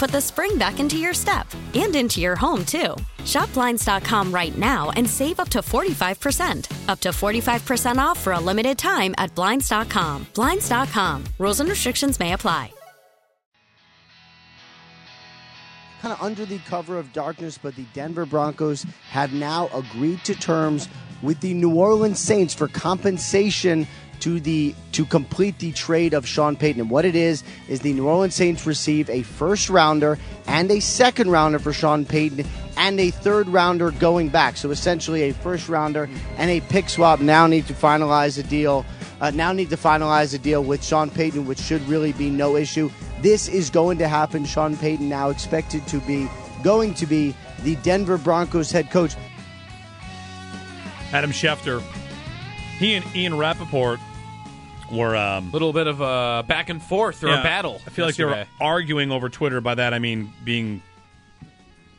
[0.00, 2.96] put the spring back into your step and into your home, too.
[3.26, 6.88] Shop Blinds.com right now and save up to 45%.
[6.88, 10.26] Up to 45% off for a limited time at Blinds.com.
[10.34, 11.24] Blinds.com.
[11.38, 12.72] Rules and restrictions may apply.
[16.00, 20.34] kind of under the cover of darkness, but the Denver Broncos have now agreed to
[20.34, 20.88] terms
[21.20, 23.86] with the New Orleans Saints for compensation
[24.20, 26.80] to the to complete the trade of Sean Payton.
[26.80, 30.80] And what it is is the New Orleans Saints receive a first rounder and a
[30.80, 32.46] second rounder for Sean Payton
[32.76, 34.56] and a third rounder going back.
[34.56, 38.84] So essentially a first rounder and a pick swap now need to finalize a deal.
[39.20, 42.56] Uh, now need to finalize a deal with Sean Payton, which should really be no
[42.56, 42.90] issue.
[43.20, 44.46] This is going to happen.
[44.46, 46.28] Sean Payton now expected to be
[46.62, 49.14] going to be the Denver Broncos head coach.
[51.12, 51.82] Adam Schefter,
[52.78, 54.00] he and Ian Rapoport
[54.90, 57.80] were um, little bit of a back and forth or yeah, a battle.
[57.86, 59.60] I feel like they were arguing over Twitter.
[59.60, 60.82] By that I mean being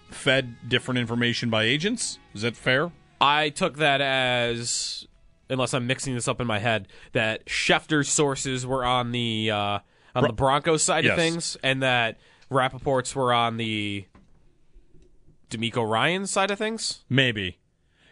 [0.09, 2.19] fed different information by agents.
[2.33, 2.91] Is that fair?
[3.19, 5.07] I took that as,
[5.49, 9.79] unless I'm mixing this up in my head, that Schefter's sources were on the uh,
[10.15, 11.11] on the Broncos side Yes.
[11.11, 12.17] of things, and that
[12.49, 14.05] Rapoport's were on the
[15.49, 17.03] DeMeco Ryan side of things.
[17.09, 17.57] Maybe.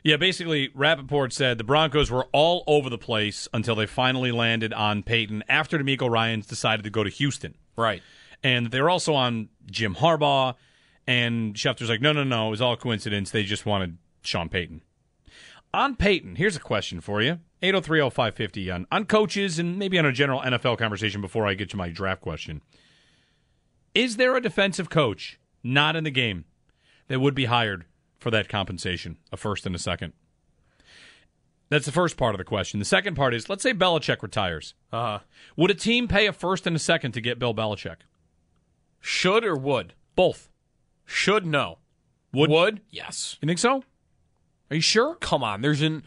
[0.03, 4.73] Yeah, basically, Rapoport said the Broncos were all over the place until they finally landed
[4.73, 7.55] on Payton after DeMeco Ryans decided to go to Houston.
[7.75, 8.01] Right.
[8.41, 10.55] And they were also on Jim Harbaugh,
[11.05, 13.31] and Schefter's like, no, no, no, it was all coincidence.
[13.31, 14.81] They just wanted Sean Payton.
[15.73, 20.05] On Payton, here's a question for you 803 550 on, on coaches and maybe on
[20.05, 22.61] a general NFL conversation before I get to my draft question.
[23.93, 26.45] Is there a defensive coach not in the game
[27.07, 27.85] that would be hired
[28.19, 30.13] for that compensation, a first and a second?
[31.69, 32.79] That's the first part of the question.
[32.79, 34.73] The second part is let's say Belichick retires.
[34.91, 35.19] Uh huh.
[35.55, 37.97] Would a team pay a first and a second to get Bill Belichick?
[38.99, 39.93] Should or would?
[40.15, 40.49] Both.
[41.05, 41.77] Should no.
[42.33, 42.49] Would?
[42.49, 43.37] Would yes.
[43.41, 43.83] You think so?
[44.69, 45.15] Are you sure?
[45.15, 46.03] Come on, there's an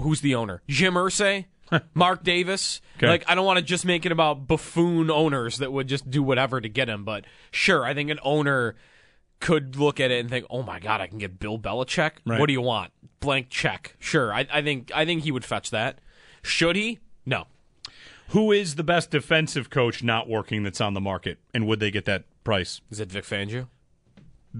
[0.00, 0.62] who's the owner?
[0.68, 1.46] Jim Irsay,
[1.94, 2.80] Mark Davis.
[2.96, 3.08] Okay.
[3.08, 6.22] Like I don't want to just make it about buffoon owners that would just do
[6.22, 8.76] whatever to get him, but sure, I think an owner
[9.40, 12.12] could look at it and think, "Oh my god, I can get Bill Belichick.
[12.24, 12.38] Right.
[12.38, 12.92] What do you want?
[13.20, 16.00] Blank check." Sure, I, I think I think he would fetch that.
[16.42, 16.98] Should he?
[17.26, 17.46] No.
[18.28, 21.90] Who is the best defensive coach not working that's on the market, and would they
[21.90, 22.80] get that price?
[22.90, 23.66] Is it Vic Fangio?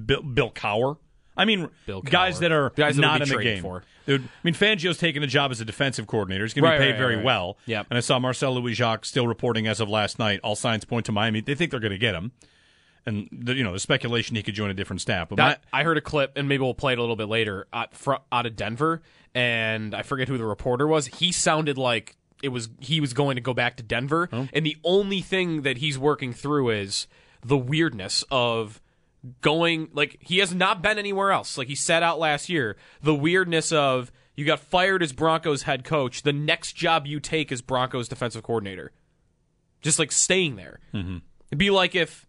[0.07, 0.97] Bill, Bill Cowher.
[1.37, 2.41] I mean, Bill guys Cowher.
[2.41, 3.63] that are Guys that not in the game.
[3.63, 3.85] for.
[4.07, 6.45] Dude, I mean, Fangio's taking a job as a defensive coordinator.
[6.45, 7.25] He's going to be paid right, very right.
[7.25, 7.59] well.
[7.67, 7.87] Yep.
[7.91, 10.41] And I saw Marcel Louis Jacques still reporting as of last night.
[10.43, 11.41] All signs point to Miami.
[11.41, 12.33] They think they're going to get him,
[13.07, 15.29] and the, you know the speculation he could join a different staff.
[15.29, 17.67] But That, I heard a clip, and maybe we'll play it a little bit later,
[17.73, 19.03] out, fr- out of Denver,
[19.35, 21.07] and I forget who the reporter was.
[21.07, 24.77] He sounded like it was he was going to go back to Denver, and the
[24.85, 27.07] only thing that he's working through is
[27.45, 28.81] the weirdness of
[29.43, 31.59] going like he has not been anywhere else.
[31.59, 35.85] Like he said out last year, the weirdness of you got fired as Broncos head
[35.85, 38.93] coach, the next job you take is Broncos defensive coordinator,
[39.83, 40.81] just like staying there.
[40.95, 41.19] Mm-hmm.
[41.51, 42.27] It'd be like if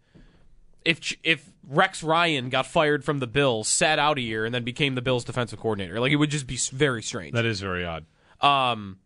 [0.84, 4.64] if if Rex Ryan got fired from the Bills, sat out a year, and then
[4.64, 6.00] became the Bills' defensive coordinator.
[6.00, 7.34] Like it would just be very strange.
[7.34, 8.04] that is very odd.
[8.40, 8.98] Um,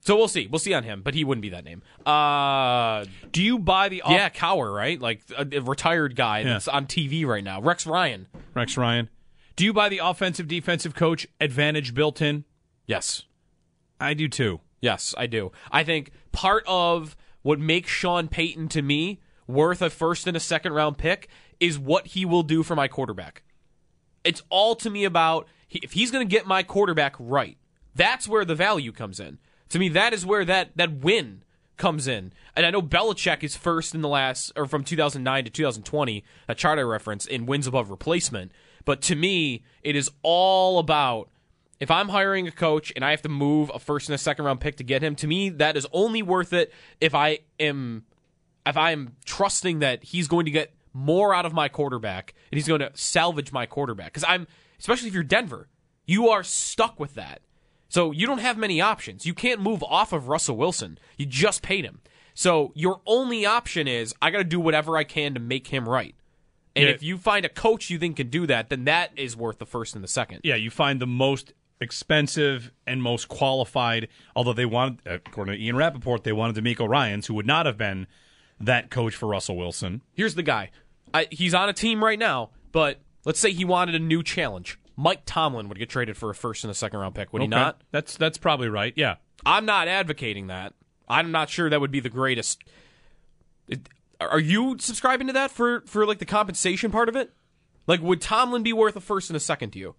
[0.00, 0.46] so we'll see.
[0.46, 1.82] We'll see on him, but he wouldn't be that name.
[2.04, 5.00] Uh, Do you buy the off- yeah, Cowher, right?
[5.00, 6.44] Like a, a retired guy Yeah.
[6.54, 7.60] that's on TV right now.
[7.60, 8.28] Rex Ryan.
[8.54, 9.08] Rex Ryan?
[9.56, 12.44] Do you buy the offensive defensive coach advantage built in?
[12.86, 13.24] Yes,
[14.00, 14.60] I do too.
[14.80, 15.50] yes, I do.
[15.72, 20.40] I think part of what makes Sean Payton to me worth a first and a
[20.40, 21.28] second round pick
[21.60, 23.42] is what he will do for my quarterback.
[24.24, 27.56] It's all to me about if he's going to get my quarterback right.
[27.94, 29.38] That's where the value comes in.
[29.70, 31.42] To me, that is where that that win
[31.76, 32.32] comes in.
[32.54, 36.54] And I know Belichick is first in the last, or from 2009 to 2020, a
[36.54, 38.52] chart I reference in wins above replacement.
[38.84, 41.28] But to me, it is all about
[41.80, 44.44] if I'm hiring a coach and I have to move a first and a second
[44.44, 45.14] round pick to get him.
[45.16, 48.04] To me, that is only worth it if I am
[48.66, 52.56] if I am trusting that he's going to get more out of my quarterback and
[52.58, 54.06] he's going to salvage my quarterback.
[54.12, 54.46] Because I'm,
[54.78, 55.68] especially if you're Denver,
[56.06, 57.40] you are stuck with that.
[57.88, 59.24] So you don't have many options.
[59.26, 60.98] You can't move off of Russell Wilson.
[61.16, 62.00] You just paid him.
[62.34, 65.88] So your only option is I got to do whatever I can to make him
[65.88, 66.14] right.
[66.74, 66.90] And Yeah.
[66.90, 69.66] if you find a coach you think can do that, then that is worth the
[69.66, 70.40] first and the second.
[70.44, 74.08] Yeah, you find the most expensive and most qualified.
[74.34, 77.78] Although they wanted, according to Ian Rapoport, they wanted DeMeco Ryans, who would not have
[77.78, 78.06] been
[78.60, 80.02] that coach for Russell Wilson.
[80.12, 80.70] Here's the guy.
[81.12, 84.78] I, he's on a team right now, but let's say he wanted a new challenge.
[84.96, 87.48] Mike Tomlin would get traded for a first and a second round pick, would he
[87.48, 87.80] not?
[87.90, 88.94] That's that's probably right.
[88.96, 89.16] Yeah.
[89.44, 90.72] I'm not advocating that.
[91.08, 92.64] I'm not sure that would be the greatest.
[93.68, 93.88] It,
[94.20, 97.32] are you subscribing to that for for like the compensation part of it?
[97.86, 99.94] Like, would Tomlin be worth a first and a second to you?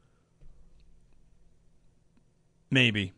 [2.70, 3.14] Maybe.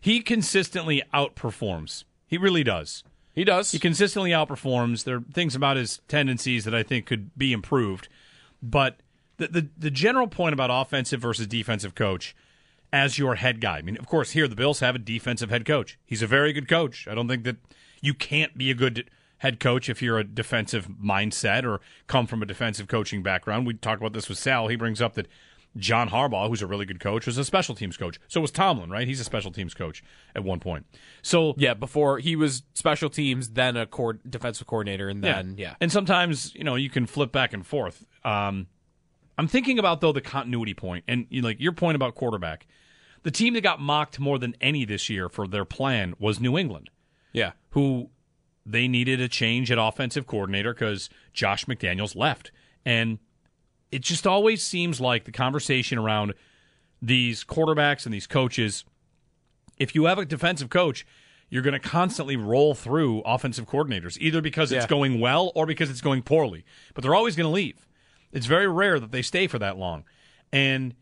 [0.00, 2.04] He consistently outperforms.
[2.26, 3.02] He really does.
[3.32, 3.70] He does.
[3.72, 5.04] He consistently outperforms.
[5.04, 8.08] There are things about his tendencies that I think could be improved.
[8.62, 8.96] But
[9.36, 12.34] the, the, the general point about offensive versus defensive coach
[12.92, 13.78] as your head guy.
[13.78, 15.98] I mean, of course, here the Bills have a defensive head coach.
[16.04, 17.06] He's a very good coach.
[17.08, 17.56] I don't think that
[18.00, 22.42] you can't be a good head coach if you're a defensive mindset or come from
[22.42, 23.66] a defensive coaching background.
[23.66, 24.68] We talked about this with Sal.
[24.68, 25.28] He brings up that
[25.76, 28.18] John Harbaugh, who's a really good coach, was a special teams coach.
[28.28, 29.06] So was Tomlin, right?
[29.06, 30.02] He's a special teams coach
[30.34, 30.86] at one point.
[31.22, 35.74] So yeah, before he was special teams, then a core defensive coordinator, and then yeah.
[35.80, 38.04] And sometimes, you know, you can flip back and forth.
[38.24, 38.66] Um,
[39.38, 42.66] I'm thinking about though the continuity point and you know, like your point about quarterback.
[43.22, 46.56] The team that got mocked more than any this year for their plan was New
[46.56, 46.88] England,
[47.32, 47.52] yeah.
[47.70, 48.08] who
[48.64, 52.50] they needed a change at offensive coordinator because Josh McDaniels left.
[52.84, 53.18] And
[53.92, 56.34] it just always seems like the conversation around
[57.02, 58.84] these quarterbacks and these coaches,
[59.78, 61.06] if you have a defensive coach,
[61.48, 64.88] you're going to constantly roll through offensive coordinators, either because it's Yeah.
[64.88, 66.64] going well or because it's going poorly.
[66.94, 67.86] But they're always going to leave.
[68.32, 70.04] It's very rare that they stay for that long.
[70.52, 70.94] And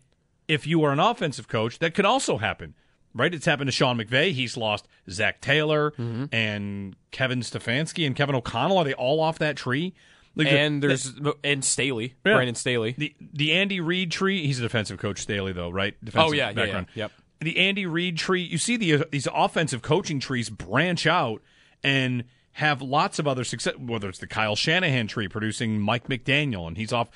[0.46, 2.74] if you are an offensive coach, that could also happen,
[3.12, 3.34] right?
[3.34, 4.32] It's happened to Sean McVay.
[4.32, 6.26] He's lost Zac Taylor mm-hmm.
[6.32, 8.78] and Kevin Stefanski and Kevin O'Connell.
[8.78, 9.92] Are they all off that tree?
[10.38, 11.12] Like the- And there's
[11.44, 12.34] and Staley, Yeah.
[12.34, 12.94] Brandon Staley.
[12.96, 14.46] the the Andy Reid tree.
[14.46, 15.94] He's a defensive coach, Staley, though, right?
[16.02, 16.86] Defensive Oh, yeah, yeah, background.
[16.94, 17.04] yeah.
[17.04, 17.12] Yep.
[17.40, 18.42] The Andy Reid tree.
[18.42, 21.42] You see the uh, these offensive coaching trees branch out
[21.84, 23.74] and have lots of other success.
[23.78, 27.10] Whether it's the Kyle Shanahan tree producing Mike McDaniel, and he's off.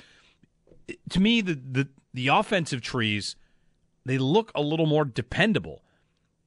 [1.11, 3.37] To me, the the the offensive trees
[4.05, 5.83] they look a little more dependable.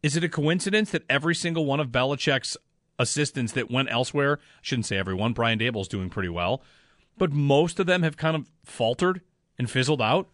[0.04, 2.58] Is it a coincidence that every single one of Belichick's
[3.00, 6.62] assistants that went elsewhere, I shouldn't say everyone, Brian Daboll's doing pretty well,
[7.18, 9.22] but most of them have kind of faltered
[9.58, 10.28] and fizzled out?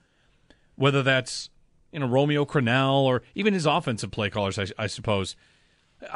[0.75, 1.49] Whether that's,
[1.91, 5.35] you know, Romeo Crennel or even his offensive play callers, I, I suppose.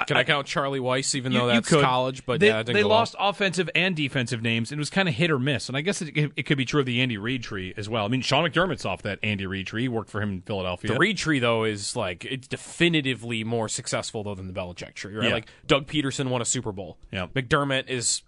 [0.07, 2.25] Can I, count Charlie Weis, even You- though that's college?
[2.25, 3.29] But they, yeah, they lost well.
[3.29, 5.67] offensive and defensive names, and it was kind of hit or miss.
[5.69, 8.03] And I guess it, it could be true of the Andy Reid tree as well.
[8.05, 9.83] I mean, Sean McDermott's off that Andy Reid tree.
[9.83, 10.91] He worked for him in Philadelphia.
[10.93, 15.13] The Reid tree, though, is like it's definitively more successful though than the Belichick tree,
[15.15, 15.27] right?
[15.27, 15.33] Yeah.
[15.35, 16.97] Like Doug Pederson won a Super Bowl.
[17.11, 17.27] Yeah.
[17.27, 18.23] McDermott is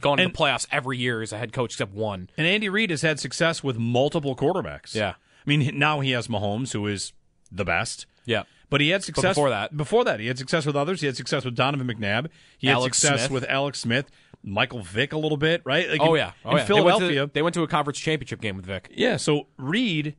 [0.00, 2.28] gone to And- the playoffs every year as a head coach except one.
[2.36, 4.94] And Andy Reid has had success with multiple quarterbacks.
[4.94, 5.10] Yeah.
[5.10, 5.14] I
[5.46, 7.12] mean, now he has Mahomes, who is
[7.50, 8.06] the best.
[8.26, 8.42] Yeah.
[8.70, 11.00] But he had success before that- Before that, he had success with others.
[11.00, 12.28] He had success with Donovan McNabb.
[12.56, 13.30] He had Alex success Smith.
[13.42, 14.06] with Alex Smith,
[14.44, 15.90] Michael Vick a little bit, right?
[15.90, 16.32] Like Oh in- yeah.
[16.44, 16.64] Oh in yeah.
[16.64, 17.08] Philadelphia.
[17.08, 18.88] They went, to, they went to a conference championship game with Vick.
[18.94, 19.16] yeah.
[19.16, 20.14] So Reid,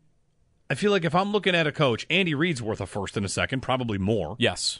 [0.69, 3.25] I feel like if I'm looking at a coach, Andy Reid's worth a first and
[3.25, 4.35] a second, probably more.
[4.37, 4.79] Yes.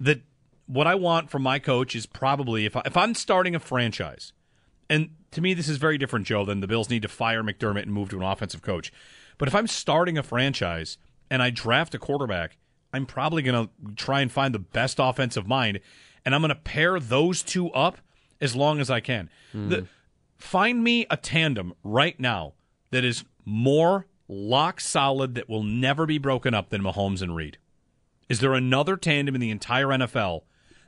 [0.00, 0.22] that
[0.66, 4.32] what I want from my coach is probably if I, if I'm starting a franchise,
[4.88, 7.82] and to me this is very different, Joe, than the Bills need to fire McDermott
[7.82, 8.92] and move to an offensive coach.
[9.38, 10.98] But if I'm starting a franchise
[11.30, 12.56] and I draft a quarterback,
[12.92, 15.80] I'm probably going to try and find the best offensive mind,
[16.24, 17.98] and I'm going to pair those two up
[18.40, 19.30] as long as I can.
[19.52, 19.86] The,
[20.36, 22.54] find me a tandem right now
[22.90, 27.58] that is more lock solid that will never be broken up than Mahomes and Reid.
[28.28, 30.42] Is there another tandem in the entire NFL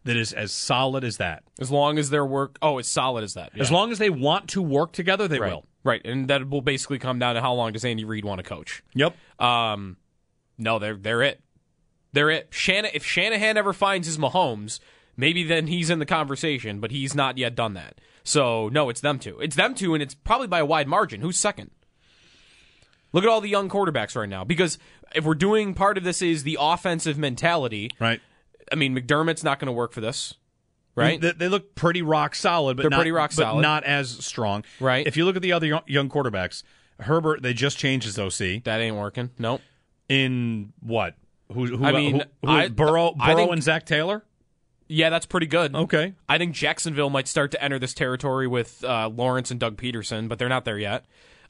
[0.04, 1.42] that is as solid as that?
[1.59, 3.52] As long as their work, oh, as solid as that.
[3.59, 5.52] As long as they want to work together, they right.
[5.52, 5.66] will.
[5.83, 8.42] Right, and that will basically come down to how long does Andy Reid want to
[8.42, 8.83] coach.
[8.95, 9.16] Yep.
[9.40, 9.97] Um,
[10.59, 11.40] no, they're they're it.
[12.12, 14.81] They're at Shanna, if Shanahan ever finds his Mahomes,
[15.17, 18.00] maybe then he's in the conversation, but he's not yet done that.
[18.25, 19.38] So no, it's them two.
[19.40, 21.21] It's them two, and it's probably by a wide margin.
[21.21, 21.71] Who's second?
[23.12, 24.45] Look at all the young quarterbacks right now.
[24.45, 24.79] Because
[25.14, 27.90] if we're doing part of this is the offensive mentality.
[27.99, 28.21] Right.
[28.71, 30.35] I mean, McDermott's not going to work for this,
[30.95, 31.21] right?
[31.21, 33.62] They, they look pretty rock solid, but They're not, pretty rock solid.
[33.62, 34.62] not as strong.
[34.79, 35.05] Right.
[35.07, 36.62] If you look at the other young quarterbacks,
[37.00, 39.31] Herbert, they just changed his OC that ain't working.
[39.38, 39.61] Nope.
[40.09, 41.17] in what?
[41.52, 41.66] Who?
[41.76, 44.25] who I mean, who, who- I- Burrow, I Burrow, think- and Zac Taylor.
[44.92, 45.75] Yeah, that's pretty good.
[45.75, 46.14] Okay.
[46.28, 50.28] I think Jacksonville might start to enter this territory with uh, Lawrence and Doug Pederson,
[50.28, 51.04] but they're not there yet.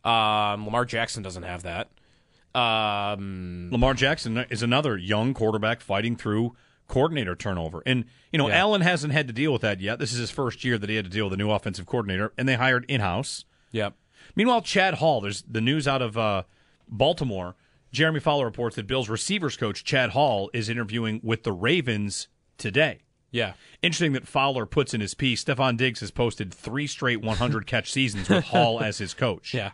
[0.05, 1.89] Um, Lamar Jackson doesn't have that.
[2.55, 6.55] Um, Lamar Jackson is another young quarterback fighting through
[6.89, 7.83] coordinator turnover.
[7.87, 8.59] And, you know, Yeah.
[8.59, 9.99] Allen hasn't had to deal with that yet.
[9.99, 12.33] This is his first year that he had to deal with a new offensive coordinator,
[12.37, 13.45] and they hired in house.
[13.73, 13.95] yep.
[14.37, 16.43] Meanwhile, Chad Hall, there's the news out of uh,
[16.89, 17.57] Baltimore.
[17.93, 22.29] Jeremy Fowler reports that Bills receivers coach Chad Hall is interviewing with the Ravens
[22.59, 23.01] today.
[23.31, 23.55] Yeah.
[23.83, 25.45] Interesting that Fowler puts in his piece.
[25.45, 29.55] Stefon Diggs has posted three straight 100 catch seasons with Hall as his coach.
[29.61, 29.71] Yeah.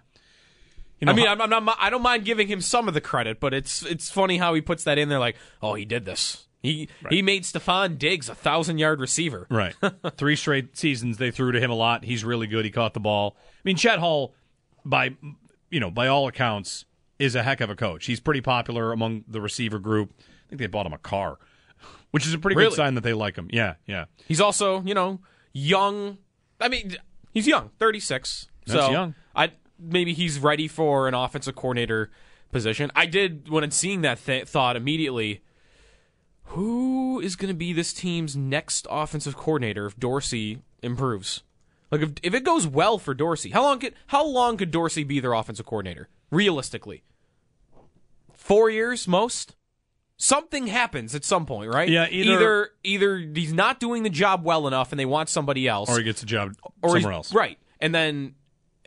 [0.99, 1.77] You know, I mean, I'm, I'm not.
[1.79, 4.63] I don't mind giving him some of the credit, but it's it's funny how he
[4.63, 5.19] puts that in there.
[5.19, 6.47] Like, oh, he did this.
[6.63, 9.47] He he made Stefon Diggs a thousand yard receiver.
[9.51, 9.75] Right.
[10.17, 12.05] Three straight seasons they threw to him a lot.
[12.05, 12.65] He's really good.
[12.65, 13.37] He caught the ball.
[13.39, 14.35] I mean, Chad Hall,
[14.87, 15.17] by
[15.71, 16.87] you know, by all accounts,
[17.19, 18.07] is a heck of a coach.
[18.07, 20.13] He's pretty popular among the receiver group.
[20.19, 21.39] I think they bought him a car,
[22.11, 22.71] which is a pretty Really?
[22.71, 23.49] good sign that they like him.
[23.53, 24.05] Yeah, yeah.
[24.27, 25.21] He's also, you know,
[25.53, 26.19] young.
[26.61, 26.97] I mean,
[27.33, 28.49] he's young, 36.
[28.67, 29.15] That's so young.
[29.35, 32.11] I maybe he's ready for an offensive coordinator
[32.53, 32.91] position.
[32.97, 35.43] I did when I'm seeing that th- thought immediately.
[36.51, 41.43] Who is going to be this team's next offensive coordinator if Dorsey improves?
[41.91, 45.03] Like if if it goes well for Dorsey, how long could how long could Dorsey
[45.05, 47.03] be their offensive coordinator realistically?
[48.35, 49.55] Four years most.
[50.19, 51.89] Something happens at some point, right?
[51.89, 55.69] Yeah, either- either either he's not doing the job well enough, and they want somebody
[55.69, 57.35] else, Or he gets a job or somewhere else.
[57.35, 57.59] Right.
[57.81, 58.35] And then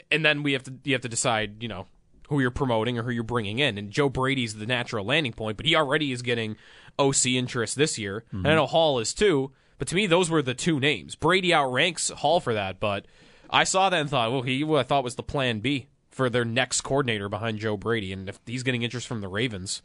[0.09, 1.85] and then we have to you have to decide, you know,
[2.29, 3.77] who you're promoting or who you're bringing in.
[3.77, 6.55] And Joe Brady's the natural landing point, but he already is getting
[6.97, 8.23] OC interest this year.
[8.31, 8.55] And I mhm.
[8.55, 11.15] know Hall is too, but to me those were the two names.
[11.15, 13.05] Brady outranks Hall for that, but
[13.51, 16.29] I saw that and thought, well, he what I thought was the plan B for
[16.29, 18.11] their next coordinator behind Joe Brady.
[18.11, 19.81] And if he's getting interest from the Ravens,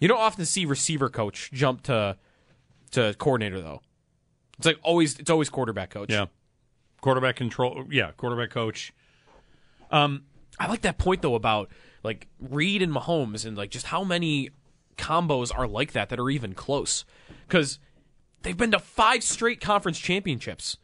[0.00, 2.16] you don't often see receiver coach jump to
[2.92, 3.80] to coordinator though.
[4.58, 6.10] It's like always it's always quarterback coach.
[6.10, 6.26] Yeah.
[7.00, 7.84] Quarterback control.
[7.90, 8.92] Yeah, quarterback coach.
[9.90, 10.24] Um
[10.58, 11.70] I like that point though about
[12.02, 14.50] like Reid and Mahomes and like just how many
[14.96, 17.04] combos are like that that are even close
[17.46, 17.78] because
[18.42, 20.78] they've been to five straight conference championships.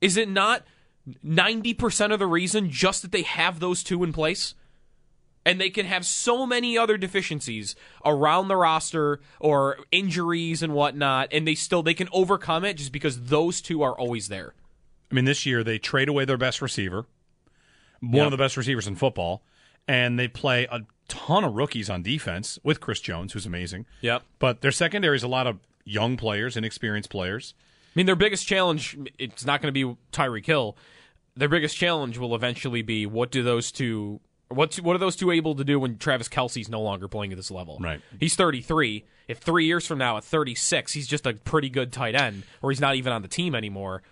[0.00, 0.64] Is it not
[1.22, 4.54] ninety percent of the reason just that they have those two in place?
[5.46, 7.74] And they can have so many other deficiencies
[8.04, 12.92] around the roster or injuries and whatnot, and they still they can overcome it just
[12.92, 14.52] because those two are always there.
[15.10, 17.06] I mean, this year they trade away their best receiver,
[18.00, 18.24] one Yep.
[18.26, 19.42] of the best receivers in football,
[19.88, 23.86] and they play a ton of rookies on defense with Chris Jones, who's amazing.
[24.02, 24.22] Yep.
[24.38, 27.54] But their secondary is a lot of young players, inexperienced players.
[27.58, 30.76] I mean, their biggest challenge, it's not going to be Tyreek Hill.
[31.36, 35.30] Their biggest challenge will eventually be what do those two, what, what are those two
[35.30, 37.78] able to do when Travis Kelce's no longer playing at this level?
[37.80, 38.00] Right.
[38.18, 39.04] He's 33.
[39.28, 42.70] If three years from now at 36, he's just a pretty good tight end, or
[42.70, 44.02] he's not even on the team anymore.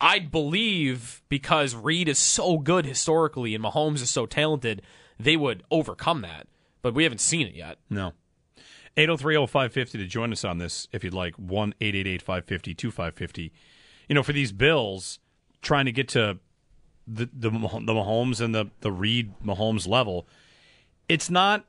[0.00, 4.82] I'd believe because Reid is so good historically and Mahomes is so talented,
[5.18, 6.48] they would overcome that.
[6.82, 7.78] But we haven't seen it yet.
[7.88, 8.12] No.
[8.96, 11.36] 8030550 to join us on this if you'd like.
[11.36, 13.52] 1 550 2550.
[14.08, 15.20] You know, for these Bills,
[15.62, 16.38] trying to get to
[17.06, 20.26] the, the, the Mahomes and the, the Reid Mahomes level,
[21.08, 21.64] it's not.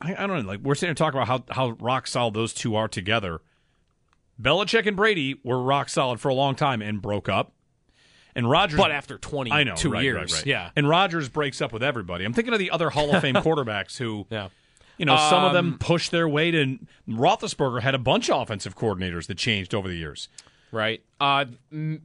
[0.00, 0.48] I, I don't know.
[0.48, 3.40] Like, we're sitting here talking about how, how rock solid those two are together.
[4.40, 7.52] Belichick and Brady were rock solid for a long time and broke up.
[8.34, 8.76] And Rodgers.
[8.78, 10.46] But after 22 I know, right, years, right, right.
[10.46, 10.70] yeah.
[10.76, 12.26] And Rodgers breaks up with everybody.
[12.26, 14.48] I'm thinking of the other Hall of Fame quarterbacks who Yeah.
[14.98, 18.42] you know, some of them Um, pushed their weight, and Roethlisberger had a bunch of
[18.42, 20.28] offensive coordinators that changed over the years.
[20.72, 21.02] Right?
[21.20, 21.46] Uh,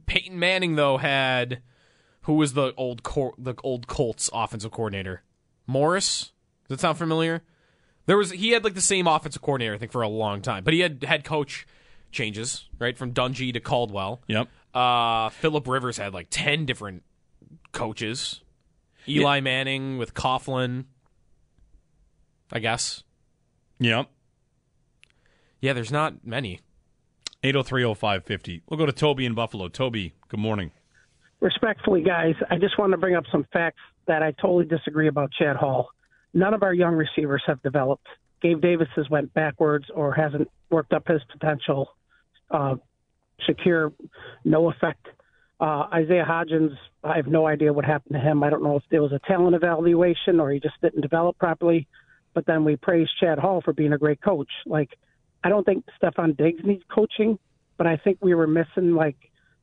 [0.06, 1.62] Peyton Manning though had
[2.22, 5.22] who was the old Col- the old Colts offensive coordinator?
[5.66, 6.32] Morris.
[6.68, 7.42] Does that sound familiar?
[8.06, 10.64] There was he had like the same offensive coordinator I think for a long time,
[10.64, 11.66] but he had head coach
[12.10, 14.22] changes right from Dungy to Caldwell.
[14.26, 14.48] Yep.
[14.74, 17.02] Uh, Philip Rivers had like ten different
[17.72, 18.40] coaches.
[19.08, 20.84] Eli Manning with Coughlin.
[22.52, 23.02] I guess.
[23.80, 24.08] Yep.
[25.60, 26.60] Yeah, there's not many.
[27.42, 28.62] 8030550.
[28.68, 29.68] We'll go to Toby in Buffalo.
[29.68, 30.70] Toby, good morning.
[31.40, 35.30] respectfully, guys, I just want to bring up some facts that I totally disagree about
[35.32, 35.88] Chad Hall.
[36.34, 38.06] None of our young receivers have developed.
[38.40, 41.90] Gabe Davis has went backwards or hasn't worked up his potential.
[42.50, 42.76] Uh,
[43.48, 43.92] Shakir,
[44.44, 45.06] no effect.
[45.60, 48.42] Uh, Isaiah Hodgins, I have no idea what happened to him.
[48.42, 51.86] I don't know if there was a talent evaluation or he just didn't develop properly.
[52.34, 54.50] But then we praise Chad Hall for being a great coach.
[54.66, 54.90] Like,
[55.44, 57.38] I don't think Stefon Diggs needs coaching,
[57.76, 59.16] but I think we were missing like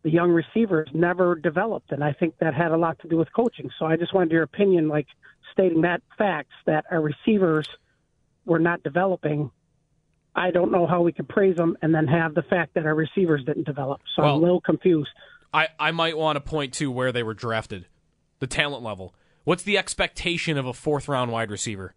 [0.03, 3.31] the young receivers never developed, and I think that had a lot to do with
[3.33, 3.69] coaching.
[3.77, 5.07] So I just wanted your opinion, like
[5.51, 7.67] stating that facts that our receivers
[8.45, 9.51] were not developing.
[10.35, 12.95] I don't know how we could praise them and then have the fact that our
[12.95, 14.01] receivers didn't develop.
[14.15, 15.09] So Well- I'm a little confused.
[15.51, 17.87] I, I might want to point to where they were drafted,
[18.37, 19.15] the talent level.
[19.45, 21.95] What's the expectation of a fourth round wide receiver?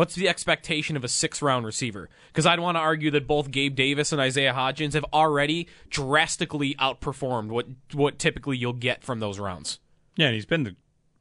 [0.00, 2.08] What's the expectation of a six round receiver?
[2.28, 6.74] Because I'd want to argue that both Gabe Davis and Isaiah Hodgins have already drastically
[6.76, 9.78] outperformed what what typically you'll get from those rounds.
[10.16, 10.74] Yeah, and he's been the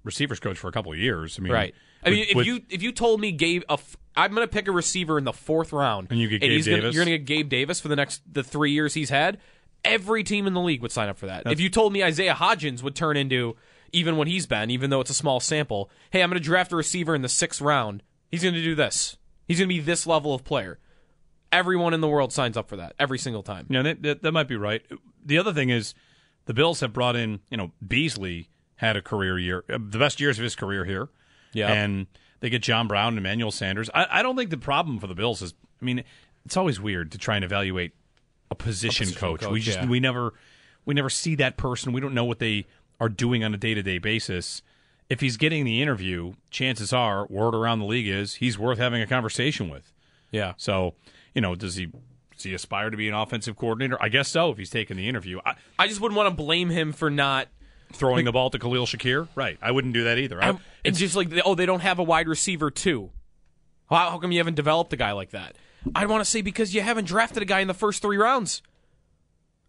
[0.05, 1.37] receivers coach for a couple of years.
[1.37, 1.75] I mean, Right.
[2.05, 4.47] I mean, with- if with- you if you told me Gabe, a f- I'm going
[4.47, 6.95] to pick a receiver in the fourth round, And you get Gabe he's gonna- Davis?
[6.95, 9.39] you're going to get Gabe Davis for the next the three years he's had.
[9.83, 11.51] Every team in the league would sign up for that.
[11.51, 13.57] if you told me Isaiah Hodgins would turn into
[13.91, 16.71] even when he's been, even though it's a small sample, hey, I'm going to draft
[16.71, 18.03] a receiver in the sixth round.
[18.29, 19.17] He's going to do this.
[19.47, 20.79] He's going to be this level of player.
[21.51, 23.65] Everyone in the world signs up for that every single time.
[23.69, 24.83] Yeah, that, that, that might be right.
[25.25, 25.95] The other thing is,
[26.45, 30.19] the Bills have brought in, you know, Beasley had a career year, uh, the best
[30.19, 31.09] years of his career here.
[31.53, 31.71] Yeah.
[31.71, 32.07] And
[32.39, 33.89] they get John Brown and Emmanuel Sanders.
[33.93, 36.03] I, I don't think the problem for the Bills is, I mean,
[36.45, 37.91] it's always weird to try and evaluate
[38.49, 39.45] a position, position coach.
[39.45, 39.87] We just, yeah.
[39.87, 40.33] we never,
[40.85, 41.93] we never see that person.
[41.93, 42.67] We don't know what they
[42.99, 44.61] are doing on a day to day basis.
[45.09, 49.01] If he's getting the interview, chances are, word around the league is he's worth having
[49.01, 49.91] a conversation with.
[50.31, 50.53] Yeah.
[50.57, 50.93] So,
[51.33, 51.87] you know, does he
[52.35, 53.97] does he aspire to be an offensive coordinator?
[54.01, 54.51] I guess so.
[54.51, 57.47] If he's taking the interview, I, I just wouldn't want to blame him for not
[57.91, 59.57] throwing the ball to Khalil Shakir, right?
[59.61, 60.41] I wouldn't do that either.
[60.41, 63.09] I, I'm- it's just like, oh, they don't have a wide receiver too.
[63.89, 65.55] How, how come you haven't developed a guy like that?
[65.95, 68.61] I want to say because you haven't drafted a guy in the first three rounds.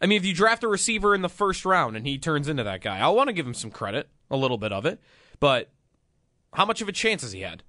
[0.03, 2.63] I mean, if you draft a receiver in the first round and he turns into
[2.65, 5.01] that guy, I'll want to give him some credit, a little bit of it.
[5.41, 5.71] But
[6.55, 7.63] how much of a chance has he had?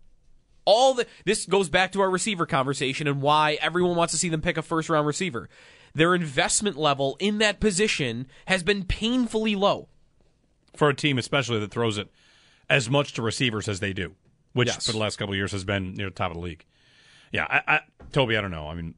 [0.65, 4.29] All the this goes back to our receiver conversation and why everyone wants to see
[4.29, 5.49] them pick a first round receiver.
[5.95, 9.87] Their investment level in that position has been painfully low.
[10.75, 12.09] for a team, especially that throws it
[12.69, 14.15] as much to receivers as they do,
[14.53, 14.85] which Yes.
[14.85, 16.63] for the last couple of years has been near the top of the league.
[17.33, 17.79] Yeah, I, I,
[18.13, 18.67] Toby, I don't know.
[18.69, 18.93] I mean,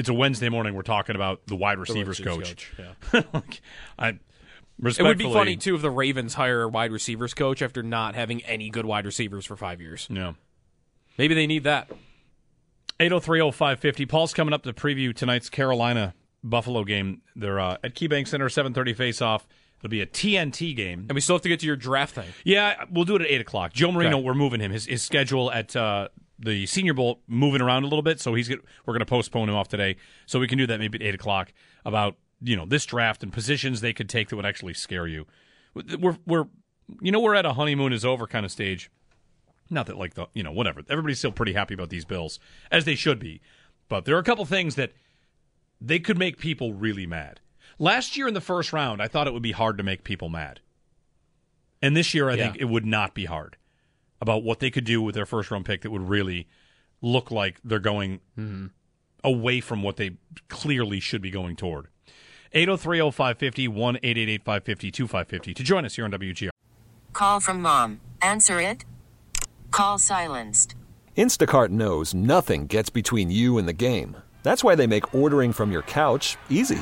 [0.00, 0.74] it's a Wednesday morning.
[0.74, 2.72] We're talking about the wide receivers receivers coach.
[3.12, 3.60] coach, like,
[3.98, 4.18] I
[4.82, 8.14] It would be funny too if the Ravens hire a wide receivers coach after not
[8.14, 10.08] having any good wide receivers for five years.
[10.10, 10.32] Yeah.
[11.18, 11.90] Maybe they need that.
[13.00, 14.08] 8030550.
[14.08, 16.14] Paul's coming up to preview tonight's Carolina
[16.44, 17.22] Buffalo game.
[17.36, 19.46] They're uh, at KeyBank Center, 7:30 face-off.
[19.78, 21.06] It'll be a TNT game.
[21.08, 22.28] And we still have to get to your draft thing.
[22.44, 23.72] Yeah, we'll do it at eight o'clock.
[23.72, 24.24] Joe Marino, Okay.
[24.24, 24.70] we're moving him.
[24.70, 28.48] His his schedule at uh, the Senior Bowl moving around a little bit, so he's
[28.48, 31.02] get, we're going to postpone him off today, so we can do that maybe at
[31.02, 31.52] eight o'clock
[31.84, 35.26] about you know this draft and positions they could take that would actually scare you.
[35.74, 36.46] We're we're
[37.00, 38.90] you know we're at a honeymoon is over kind of stage.
[39.70, 42.38] Not that like the you know whatever everybody's still pretty happy about these Bills
[42.70, 43.40] as they should be,
[43.88, 44.92] but there are a couple things that
[45.80, 47.40] they could make people really mad.
[47.78, 50.28] Last year in the first round, I thought it would be hard to make people
[50.28, 50.60] mad.
[51.80, 53.56] And this year, I think it would not be hard
[54.20, 56.46] about what they could do with their first round pick that would really
[57.00, 58.66] look like they're going mm-hmm.
[59.24, 60.12] away from what they
[60.48, 61.88] clearly should be going toward.
[62.54, 66.50] 803 0550 1 550 2550 to join us here on WGR.
[67.12, 68.00] Call from mom.
[68.20, 68.84] Answer it.
[69.70, 70.74] Call silenced.
[71.16, 74.16] Instacart knows nothing gets between you and the game.
[74.42, 76.80] That's why they make ordering from your couch easy.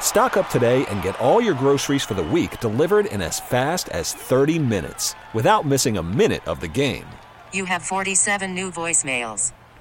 [0.00, 3.88] Stock up today and get all your groceries for the week delivered in as fast
[3.88, 7.06] as 30 minutes without missing a minute of the game.
[7.52, 9.52] You have 47 new voicemails.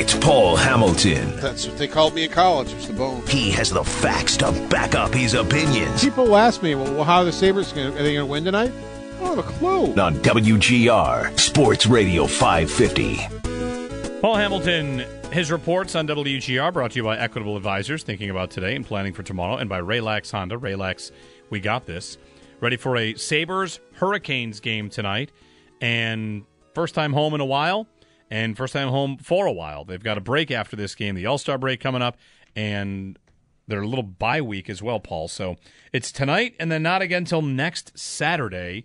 [0.00, 1.34] It's Paul Hamilton.
[1.38, 2.72] That's what they called me in college.
[2.72, 3.26] It's the bone.
[3.26, 6.04] He has the facts to back up his opinions.
[6.04, 8.44] People ask me, well, how are the Sabres going to, are they going to win
[8.44, 8.70] tonight?
[9.16, 9.86] I don't have a clue.
[10.00, 14.20] On WGR, Sports Radio 550.
[14.20, 18.76] Paul Hamilton, his reports on WGR brought to you by Equitable Advisors, thinking about today
[18.76, 20.58] and planning for tomorrow, and by Raylax Honda.
[20.58, 21.10] Raylax,
[21.50, 22.18] we got this.
[22.60, 25.32] Ready for a Sabres Hurricanes game tonight,
[25.80, 27.88] and first time home in a while
[28.30, 29.84] and first time home for a while.
[29.84, 32.16] They've got a break after this game, the All Star break coming up,
[32.54, 33.18] and
[33.66, 35.28] they're a little bye week as well, Paul.
[35.28, 35.56] So
[35.92, 38.84] it's tonight and then not again until next Saturday.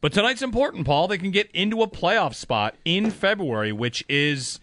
[0.00, 1.08] But tonight's important, Paul.
[1.08, 4.60] They can get into a playoff spot in February, which is,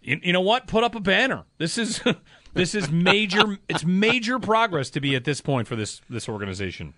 [0.00, 0.66] you, you know what?
[0.66, 1.44] Put up a banner.
[1.58, 2.02] This is
[2.54, 3.58] this is major.
[3.68, 6.94] it's major progress to be at this point for this this organization.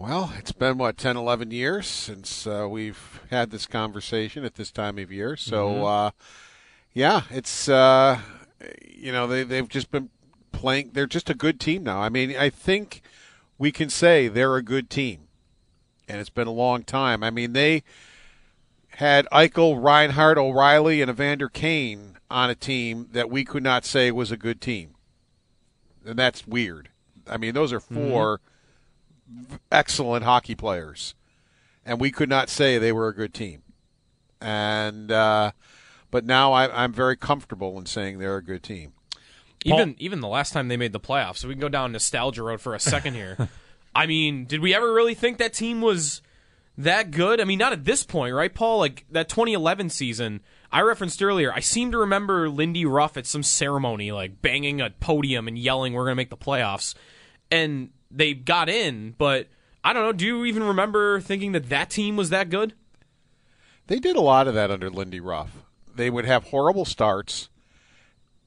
[0.00, 4.70] Well, it's been what 10, 11 years since uh, we've had this conversation at this
[4.70, 5.36] time of year.
[5.36, 5.84] So, mm-hmm.
[5.84, 6.10] uh,
[6.94, 8.18] yeah, it's uh,
[8.82, 10.08] you know they they've just been
[10.52, 10.92] playing.
[10.94, 12.00] They're just a good team now.
[12.00, 13.02] I mean, I think
[13.58, 15.28] we can say they're a good team,
[16.08, 17.22] and it's been a long time.
[17.22, 17.82] I mean, they
[18.92, 24.10] had Eichel, Reinhart, O'Reilly, and Evander Kane on a team that we could not say
[24.10, 24.94] was a good team,
[26.06, 26.88] and that's weird.
[27.28, 28.49] I mean, those are 4 mm-hmm
[29.70, 31.14] excellent hockey players,
[31.84, 33.62] and we could not say they were a good team.
[34.40, 35.52] And uh,
[36.10, 38.92] but now I, I'm very comfortable in saying they're a good team.
[39.64, 42.42] Even even the last time they made the playoffs, so we can go down nostalgia
[42.42, 43.48] road for a second here.
[43.94, 46.22] I mean, did we ever really think that team was
[46.78, 47.40] that good?
[47.40, 48.78] I mean, not at this point, right, Paul?
[48.78, 50.40] Like that 2011 season
[50.72, 51.52] I referenced earlier.
[51.52, 55.92] I seem to remember Lindy Ruff at some ceremony, like banging a podium and yelling,
[55.92, 56.94] "We're going to make the playoffs."
[57.50, 59.48] And they got in, but
[59.84, 60.12] I don't know.
[60.12, 62.74] Do you even remember thinking that that team was that good?
[63.86, 65.64] They did a lot of that under Lindy Ruff.
[65.94, 67.48] They would have horrible starts,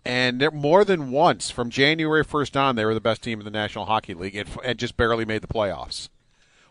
[0.05, 3.51] and more than once from January 1st on, they were the best team in the
[3.51, 6.09] National Hockey League and, just barely made the playoffs,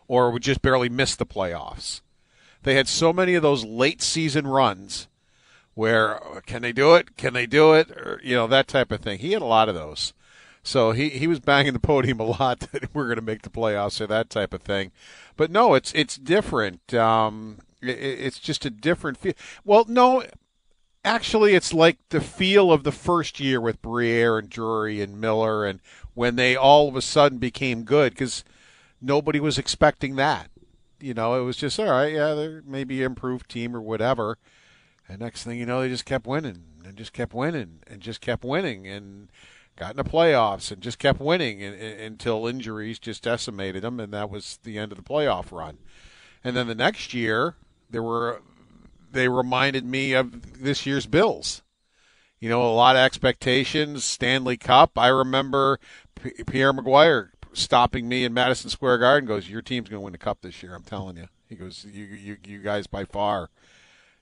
[0.07, 2.01] or would just barely miss the playoffs.
[2.63, 5.07] They had so many of those late season runs
[5.75, 7.17] where can they do it?
[7.17, 7.91] Can they do it?
[7.91, 9.19] Or, you know that type of thing.
[9.19, 10.13] He had a lot of those.
[10.63, 13.49] So he, he was banging the podium a lot that we're going to make the
[13.49, 14.91] playoffs or that type of thing.
[15.35, 16.93] But no, it's it's different.
[16.93, 19.33] Um, it, it's just a different feel.
[19.65, 20.23] Well, no,
[21.03, 25.65] actually, it's like the feel of the first year with Briere and Drury and Miller,
[25.65, 25.81] and
[26.13, 28.43] when they all of a sudden became good because
[29.01, 30.49] nobody was expecting that.
[30.99, 32.13] You know, it was just all right.
[32.13, 34.37] Yeah, they're maybe improved team or whatever.
[35.09, 38.21] And next thing you know, they just kept winning and just kept winning and just
[38.21, 39.29] kept winning and
[39.77, 43.99] got in the playoffs and just kept winning in, in, until injuries just decimated them,
[43.99, 45.77] and that was the end of the playoff run.
[46.43, 47.55] And then the next year,
[47.89, 48.41] there were
[49.11, 51.61] they reminded me of this year's Bills.
[52.39, 54.03] You know, a lot of expectations.
[54.03, 54.97] Stanley Cup.
[54.97, 55.79] I remember
[56.21, 59.27] P- Pierre McGuire stopping me in Madison Square Garden.
[59.27, 60.75] Goes, "Your team's going to win the cup this year.
[60.75, 63.49] I'm telling you." He goes, "You, you, you guys by far."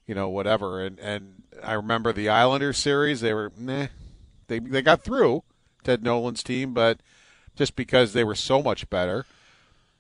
[0.06, 0.86] You know, whatever.
[0.86, 3.22] And and I remember the Islanders series.
[3.22, 3.88] They were, nah,
[4.52, 5.44] they they got through
[5.84, 7.00] Ted Nolan's team, but
[7.56, 9.26] just because they were so much better.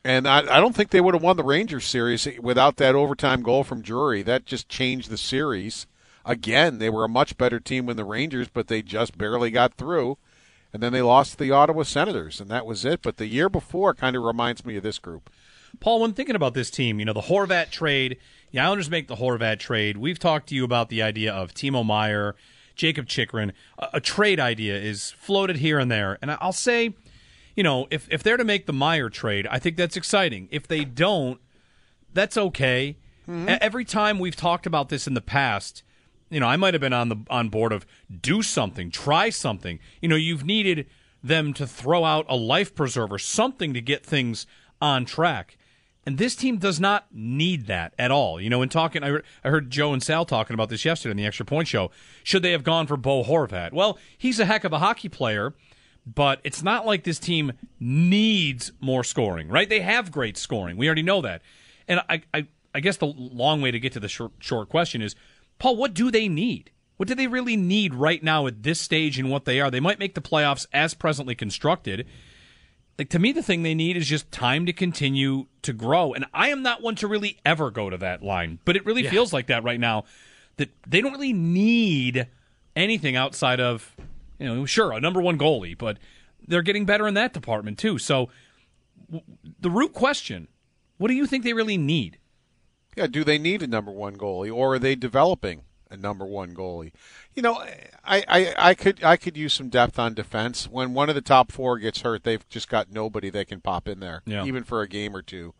[0.04, 3.44] And I, I don't think they would have won the Rangers series without that overtime
[3.44, 4.24] goal from Drury.
[4.24, 5.86] That just changed the series.
[6.26, 9.76] Again, they were a much better team than the Rangers, but they just barely got
[9.76, 10.18] through.
[10.74, 13.02] And then they lost to the Ottawa Senators, and that was it.
[13.02, 15.30] But the year before kind of reminds me of this group.
[15.80, 18.18] Paul, when thinking about this team, you know, the Horvat trade,
[18.52, 19.98] the Islanders make the Horvat trade.
[19.98, 22.36] We've talked to you about the idea of Timo Meier
[22.82, 23.54] Jakob Chychrun.
[23.78, 26.96] A, a, trade idea is floated here and there, and I'll say,
[27.56, 30.48] you know, if if they're to make the Meier trade, I think that's exciting.
[30.50, 31.40] If they don't,
[32.12, 32.98] that's okay.
[33.30, 33.50] Mm-hmm.
[33.62, 35.84] Every time we've talked about this in the past,
[36.32, 37.86] you know, I might have been on the on board of
[38.20, 39.78] do something, try something.
[40.02, 40.88] You know, you've needed
[41.24, 44.48] them to throw out a life preserver, something to get things
[44.82, 45.56] on track.
[46.06, 48.42] And this team does not need that at all.
[48.42, 51.12] You know, in talking, I heard, I heard Joe and Sal talking about this yesterday
[51.12, 51.92] in the Extra Point Show.
[52.24, 53.72] Should they have gone for Bo Horvat?
[53.72, 55.54] Well, he's a heck of a hockey player,
[56.06, 59.70] but it's not like this team needs more scoring, right?
[59.70, 60.76] They have great scoring.
[60.76, 61.44] We already know that.
[61.88, 65.04] And I, I, I guess the long way to get to the short, short question
[65.04, 65.16] is,
[65.60, 66.72] Paul, what do they need?
[66.98, 69.70] What do they really need right now at this stage in what they are?
[69.70, 72.08] They might make the playoffs as presently constructed.
[73.02, 76.14] Like to me, the thing they need is just time to continue to grow.
[76.14, 79.04] And I am not one to really ever go to that line, but it really
[79.06, 79.10] Yeah.
[79.10, 80.04] feels like that right now.
[80.58, 82.28] That they don't really need
[82.76, 83.96] anything outside of,
[84.38, 85.98] you know, sure a number one goalie, but
[86.48, 87.98] they're getting better in that department too.
[87.98, 88.30] So
[89.10, 89.26] w-
[89.60, 90.48] the root question:
[91.00, 92.20] What do you think they really need?
[92.96, 96.54] Yeah, do they need a number one goalie, or are they developing a number one
[96.54, 96.92] goalie?
[97.36, 97.56] You know,
[98.04, 100.68] I, I, I could I could use some depth on defense.
[100.70, 103.88] When one of the top four gets hurt, they've just got nobody that can pop
[103.88, 104.44] in there, Yeah.
[104.46, 105.54] even for a game or two.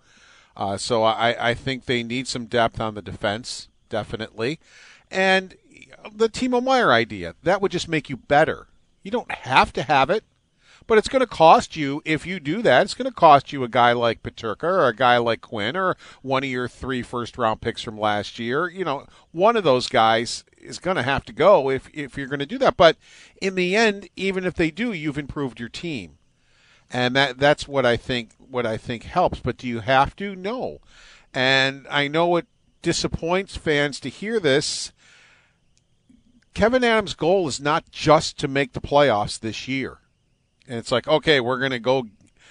[0.58, 4.60] Uh, so I, I think they need some depth on the defense, definitely.
[5.10, 5.56] And
[6.14, 8.68] the Timo Meier idea that would just make you better.
[9.02, 10.26] You don't have to have it,
[10.88, 12.82] but it's going to cost you if you do that.
[12.84, 15.96] It's going to cost you a guy like Peterka or a guy like Quinn or
[16.22, 18.68] one of your three first round picks from last year.
[18.70, 22.28] You know, one of those guys is going to have to go if if you're
[22.28, 22.78] going to do that.
[22.78, 22.98] But
[23.42, 26.18] in the end, even if they do, you've improved your team,
[26.90, 29.40] and that that's what I think what I think helps.
[29.40, 30.36] But do you have to?
[30.36, 30.80] No.
[31.34, 32.48] And I know it
[32.82, 34.92] disappoints fans to hear this.
[36.54, 40.00] Kevyn Adams' goal is not just to make the playoffs this year.
[40.68, 42.08] And it's like, okay, we're going to go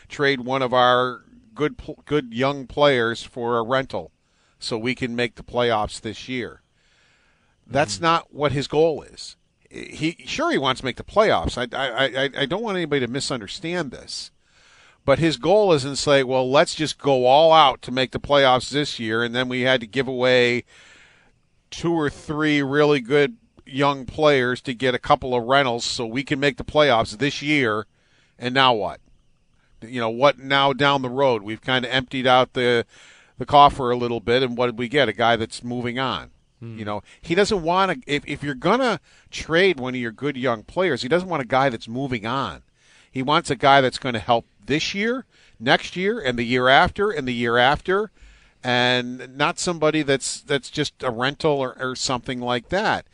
[0.09, 4.13] trade one of our good good young players for a rental
[4.59, 6.60] so we can make the playoffs this year.
[7.71, 8.05] That's mm-hmm.
[8.05, 9.37] not what his goal is.
[9.71, 11.57] He sure he wants to make the playoffs.
[11.57, 14.33] I, I, I, I don't want anybody to misunderstand this.
[15.05, 18.71] But his goal isn't say, well, let's just go all out to make the playoffs
[18.71, 20.65] this year, and then we had to give away
[21.71, 26.23] two or three really good young players to get a couple of rentals so we
[26.23, 27.87] can make the playoffs this year.
[28.39, 29.01] And now what?
[29.81, 30.39] You know what?
[30.39, 32.85] Now down the road, we've kind of emptied out the
[33.39, 35.09] the coffer a little bit, and what did we get?
[35.09, 36.31] A guy that's moving on.
[36.61, 36.79] Hmm.
[36.79, 38.13] You know, he doesn't want to.
[38.13, 41.47] If, if you're gonna trade one of your good young players, he doesn't want a
[41.47, 42.63] guy that's moving on.
[43.11, 45.25] He wants a guy that's going to help this year,
[45.59, 48.11] next year, and the year after, and the year after,
[48.63, 53.07] and not somebody that's that's just a rental or, or something like that.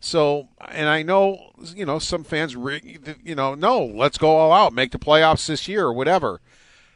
[0.00, 4.74] So, and I know, you know, some fans, you know, no, let's go all out,
[4.74, 6.40] make the playoffs this year or whatever.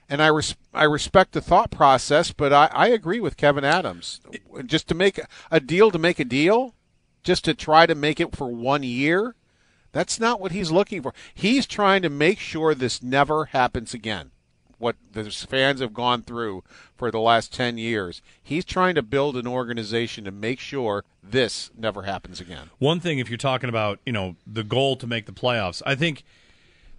[0.08, 4.20] And I res- I respect the thought process, but I, I agree with Kevyn Adams.
[4.64, 6.74] Just to make a deal to make a deal,
[7.22, 9.34] just to try to make it for one year,
[9.92, 11.12] that's not what he's looking for.
[11.34, 14.30] He's trying to make sure this never happens again.
[14.78, 16.62] What the fans have gone through
[16.96, 18.22] for the last 10 years.
[18.40, 22.70] He's trying to build an organization to make sure this never happens again.
[22.78, 25.96] One thing, if you're talking about you know the goal to make the playoffs, I
[25.96, 26.22] think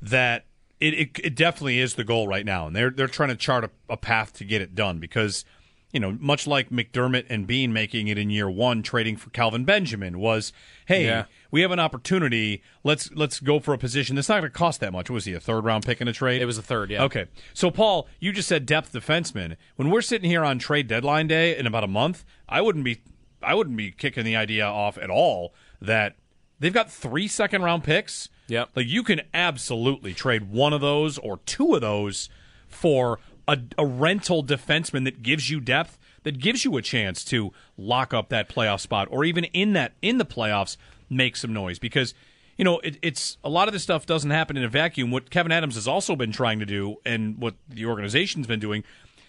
[0.01, 0.43] that
[0.79, 3.63] it, it, it definitely is the goal right now, and they're they're trying to chart
[3.63, 5.43] a, a path to get it done because
[5.91, 9.65] you know much like McDermott and Beane making it in year one, trading for Kelvin
[9.65, 10.53] Benjamin was,
[10.85, 11.25] hey, Yeah.
[11.49, 12.61] we have an opportunity.
[12.83, 15.09] Let's let's go for a position that's not going to cost that much.
[15.09, 16.41] What was he a third round pick in a trade?
[16.41, 17.03] It was a third, yeah.
[17.03, 19.57] Okay, so Paul, you just said depth defenseman.
[19.77, 23.01] When we're sitting here on trade deadline day in about a month, I wouldn't be
[23.41, 26.15] I wouldn't be kicking the idea off at all that
[26.59, 28.29] they've got three second round picks.
[28.49, 28.69] Yep.
[28.75, 32.29] Like you can absolutely trade one of those or two of those
[32.67, 37.51] for a, a rental defenseman that gives you depth, that gives you a chance to
[37.77, 40.77] lock up that playoff spot, or even in that in the playoffs
[41.09, 42.13] make some noise because.
[42.57, 45.11] You know, it, it's a lot of this stuff doesn't happen in a vacuum.
[45.11, 48.83] What Kevyn Adams has also been trying to do, and what the organization's been doing,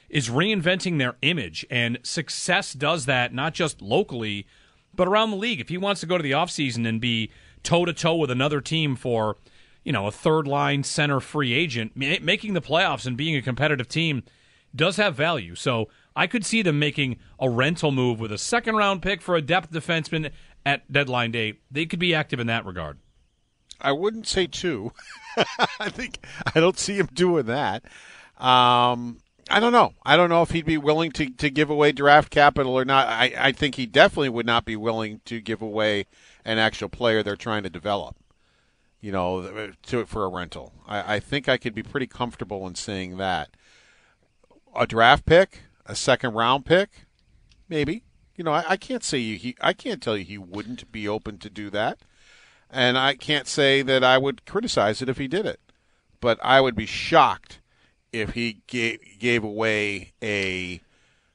[0.08, 1.64] is reinventing their image.
[1.70, 4.48] And success does that not just locally,
[4.96, 5.60] but around the league.
[5.60, 7.30] If he wants to go to the offseason and be
[7.62, 9.36] toe to toe with another team for,
[9.84, 13.42] you know, a third line center free agent, ma- making the playoffs and being a
[13.42, 14.22] competitive team
[14.74, 15.54] does have value.
[15.54, 19.36] So I could see them making a rental move with a second round pick for
[19.36, 20.30] a depth defenseman
[20.64, 21.58] at deadline day.
[21.70, 22.98] They could be active in that regard.
[23.80, 24.92] I wouldn't say two.
[25.78, 26.18] I think
[26.54, 27.84] I don't see him doing that.
[28.38, 29.18] Um,
[29.50, 29.94] I don't know.
[30.04, 33.08] I don't know if he'd be willing to, to give away draft capital or not.
[33.08, 36.06] I, I think he definitely would not be willing to give away
[36.44, 38.16] an actual player they're trying to develop.
[39.00, 40.74] You know, to for a rental.
[40.86, 43.50] I, I think I could be pretty comfortable in saying that.
[44.76, 47.06] A draft pick, a second round pick,
[47.68, 48.04] maybe.
[48.36, 51.08] You know, I, I can't say you, he, I can't tell you he wouldn't be
[51.08, 52.00] open to do that,
[52.70, 55.60] and I can't say that I would criticize it if he did it,
[56.20, 57.60] but I would be shocked
[58.12, 60.80] if he gave gave away a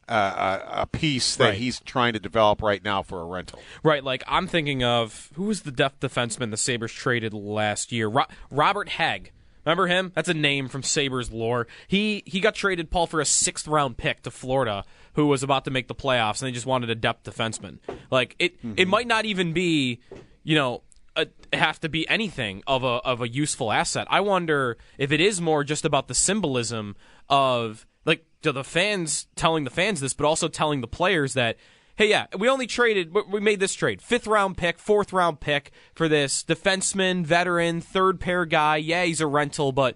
[0.07, 1.57] uh, a, a piece that Right.
[1.57, 3.59] he's trying to develop right now for a rental.
[3.83, 8.07] Right, like I'm thinking of who was the depth defenseman the Sabres traded last year?
[8.07, 9.31] Ro- Robert Hagg.
[9.65, 10.11] Remember him?
[10.13, 11.65] That's a name from Sabres lore.
[11.87, 15.65] He he got traded Paul for a sixth round pick to Florida, who was about
[15.65, 17.79] to make the playoffs, and they just wanted a depth defenseman.
[18.11, 20.01] Like it, it might not even be,
[20.43, 20.83] you know,
[21.15, 24.05] a, have to be anything of a of a useful asset.
[24.11, 26.95] I wonder if it is more just about the symbolism
[27.27, 31.57] of like to the fans telling the fans this, but also telling the players that
[31.95, 34.01] hey, yeah, we only traded, we- made this trade.
[34.01, 38.77] Fifth round pick, fourth round pick for this defenseman, veteran, third pair guy.
[38.77, 39.95] Yeah, he's a rental, but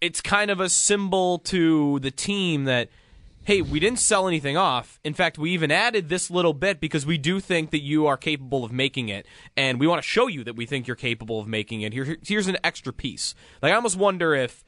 [0.00, 2.88] it's kind of a symbol to the team that,
[3.44, 5.00] hey, we didn't sell anything off.
[5.04, 8.16] In fact, we even added this little bit because we do think that you are
[8.16, 11.40] capable of making it, and we want to show you that we think you're capable
[11.40, 11.92] of making it.
[11.92, 13.34] Here, here's an extra piece.
[13.60, 14.64] Like I almost wonder if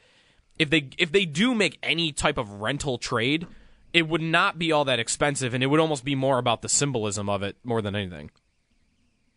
[0.60, 3.46] if they if they do make any type of rental trade,
[3.94, 6.68] it would not be all that expensive, and it would almost be more about the
[6.68, 8.30] symbolism of it more than anything.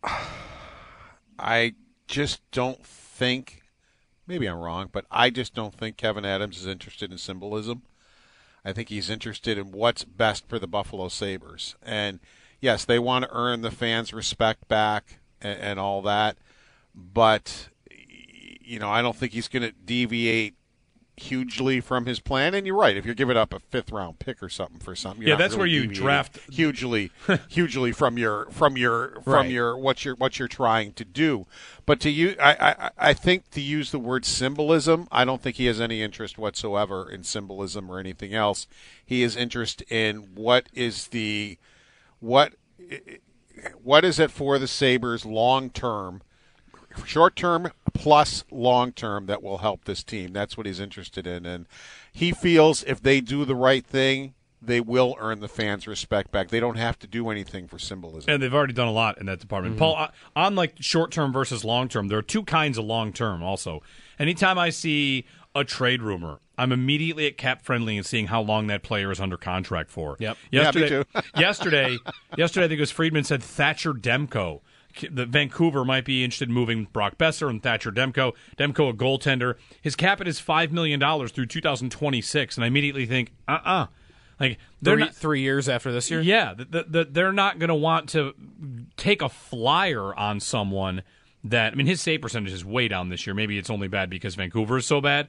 [1.38, 1.74] I
[2.06, 3.62] just don't think.
[4.26, 7.82] Maybe I'm wrong, but I just don't think Kevyn Adams is interested in symbolism.
[8.62, 11.74] I think he's interested in what's best for the Buffalo Sabres.
[11.82, 12.20] And
[12.60, 16.36] yes, they want to earn the fans' respect back and, and all that.
[16.94, 20.54] But, you know, I don't think he's going to deviate
[21.16, 22.54] hugely from his plan.
[22.54, 22.96] And you're right.
[22.96, 25.56] If you're giving up a fifth round pick or something for something, you're Yeah, that's
[25.56, 27.10] where you draft- hugely,
[27.48, 29.50] hugely from your from your from Right.
[29.50, 31.46] your what you're what you're trying to do.
[31.86, 35.56] But to you, I, I I think to use the word symbolism, I don't think
[35.56, 38.66] he has any interest whatsoever in symbolism or anything else.
[39.04, 41.58] He is interested in what is the
[42.20, 42.54] what
[43.82, 46.22] what is it for the Sabres long term,
[47.04, 50.32] short term plus long term that will help this team.
[50.32, 51.66] That's what he's interested in, and
[52.12, 54.34] he feels if they do the right thing.
[54.66, 56.48] They will earn the fans' respect back.
[56.48, 58.32] They don't have to do anything for symbolism.
[58.32, 59.74] And they've already done a lot in that department.
[59.74, 59.80] Mm-hmm.
[59.80, 63.12] Paul, on- on like short term versus long term, there are two kinds of long
[63.12, 63.82] term also.
[64.18, 68.68] Anytime I see a trade rumor, I'm immediately at Cap Friendly and seeing how long
[68.68, 70.16] that player is under contract for.
[70.18, 70.38] Yep.
[70.50, 71.04] Yeah, me Yesterday, too.
[71.40, 71.98] yesterday,
[72.38, 74.60] yesterday, I think it was Friedman said Thatcher Demko.
[75.10, 78.32] The Vancouver might be interested in moving Brock Boeser and Thatcher Demko.
[78.56, 79.56] Demko, a goaltender.
[79.82, 82.56] His cap it is $5 million through 2026.
[82.56, 83.86] And I immediately think, uh uh
[84.40, 86.20] Like, they're Three, not, three years after this year.
[86.20, 88.34] yeah, the, the, they're not going to want to
[88.96, 91.02] take a flyer on someone
[91.44, 91.72] that.
[91.72, 93.34] I mean, his save percentage is way down this year.
[93.34, 95.28] Maybe it's only bad because Vancouver is so bad,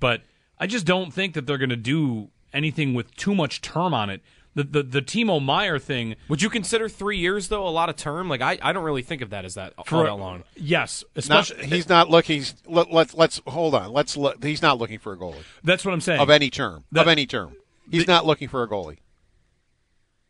[0.00, 0.22] but
[0.58, 4.10] I just don't think that they're going to do anything with too much term on
[4.10, 4.20] it.
[4.54, 7.96] The the the Timo Meier thing Would you consider three years though a lot of
[7.96, 8.28] term?
[8.28, 10.44] Like I, I don't really think of that as that all that long.
[10.56, 12.36] Yes, Not, he's not looking.
[12.36, 13.92] He's, let, let's let's hold on.
[13.92, 14.42] Let's look.
[14.44, 16.20] He's not looking for a goalie that's what I'm saying.
[16.20, 16.84] of any term.
[16.92, 17.56] That- of any term,
[17.90, 18.98] he's not looking for a goalie.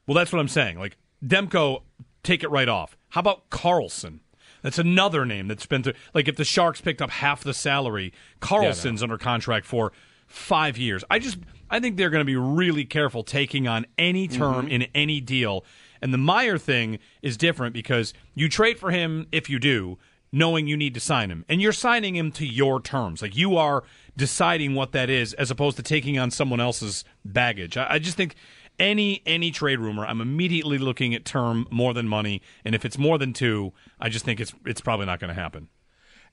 [0.06, 0.78] Well, that's what I'm saying.
[0.78, 1.82] Like Demko,
[2.22, 2.96] take it right off.
[3.10, 4.20] How about Karlsson?
[4.62, 5.92] That's another name that's been through.
[6.14, 9.92] Like if the Sharks picked up half the salary, Karlsson's under contract for
[10.26, 11.04] five years.
[11.10, 11.36] I just
[11.70, 15.64] I think they're going to be really careful taking on any term in any deal.
[16.00, 19.98] And the Meier thing is different because you trade for him if you do,
[20.32, 23.22] knowing you need to sign him, and you're signing him to your terms.
[23.22, 23.84] Like you are
[24.16, 27.76] deciding what that is, as opposed to taking on someone else's baggage.
[27.76, 28.34] I, I just think
[28.78, 32.98] any any trade rumor, I'm immediately looking at term more than money, and if it's
[32.98, 35.68] more than two, I just think it's it's probably not going to happen.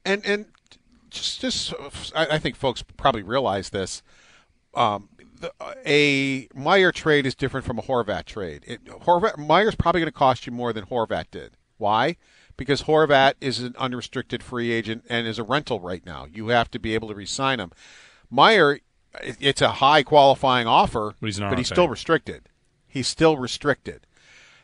[0.03, 0.45] And and
[1.09, 1.73] just just
[2.15, 4.01] I, I think folks probably realize this.
[4.73, 5.09] Um,
[5.85, 8.63] a Meier trade is different from a Horvat trade.
[8.67, 11.57] It, Horvat Meier's probably going to cost you more than Horvat did.
[11.77, 12.17] Why?
[12.57, 16.27] Because Horvat is an unrestricted free agent and is a rental right now.
[16.31, 17.71] You have to be able to re-sign him.
[18.29, 18.79] Meier,
[19.21, 22.49] it- it's a high qualifying offer, But he's but he's still restricted.
[22.87, 24.05] He's still restricted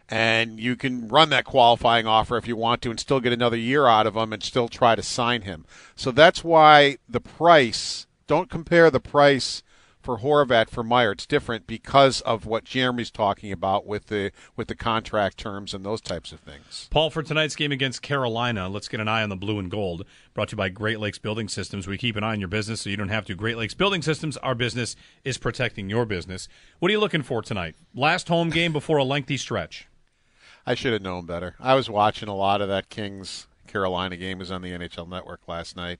[0.09, 3.57] and you can run that qualifying offer if you want to and still get another
[3.57, 5.65] year out of him and still try to sign him.
[5.95, 9.63] So that's why the price, don't compare the price
[10.07, 11.11] for Horvat for Meier.
[11.11, 15.85] It's different because of what Jeremy's talking about with the with the contract terms and
[15.85, 16.87] those types of things.
[16.89, 20.05] Paul, for tonight's game against Carolina, let's get an eye on the blue and gold.
[20.33, 21.87] Brought to you by Great Lakes Building Systems.
[21.87, 23.35] We keep an eye on your business so you don't have to.
[23.35, 26.47] Great Lakes Building Systems, our business is protecting your business.
[26.79, 27.75] What are you looking for tonight?
[27.93, 29.89] Last home game before a lengthy stretch.
[30.65, 31.55] I should have known better.
[31.59, 34.37] I was watching a lot of that Kings Carolina game.
[34.37, 35.99] It was on the NHL Network last night.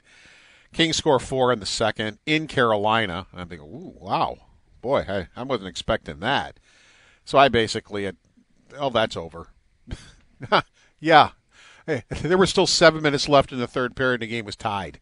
[0.74, 3.28] Kings score four in the second in Carolina.
[3.32, 4.38] And I'm thinking, ooh, wow,
[4.82, 6.60] boy, I, I wasn't expecting that.
[7.26, 8.10] So I basically
[8.78, 9.50] oh, that's over.
[11.00, 11.32] yeah,
[11.88, 14.16] Hey, there were still seven minutes left in the third period.
[14.16, 15.00] and The game was tied.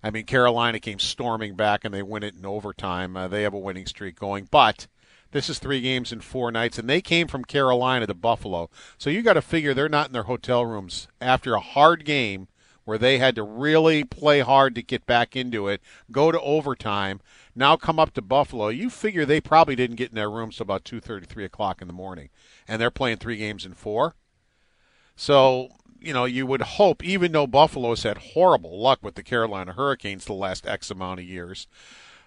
[0.00, 3.16] I mean, Carolina came storming back and they win it in overtime.
[3.16, 4.86] Uh, they have a winning streak going, but
[5.32, 8.70] this is three games in four nights, and they came from Carolina to Buffalo.
[8.96, 12.46] So you got to figure they're not in their hotel rooms after a hard game
[12.84, 17.20] where they had to really play hard to get back into it, go to overtime,
[17.54, 18.68] now come up to Buffalo.
[18.68, 21.80] You figure they probably didn't get in their rooms till about two thirty, three o'clock
[21.80, 22.30] in the morning,
[22.66, 24.14] and they're playing three games in four.
[25.16, 25.70] So
[26.00, 30.24] you know, you would hope, even though Buffalo's had horrible luck with the Carolina Hurricanes
[30.24, 31.66] the last X amount of years,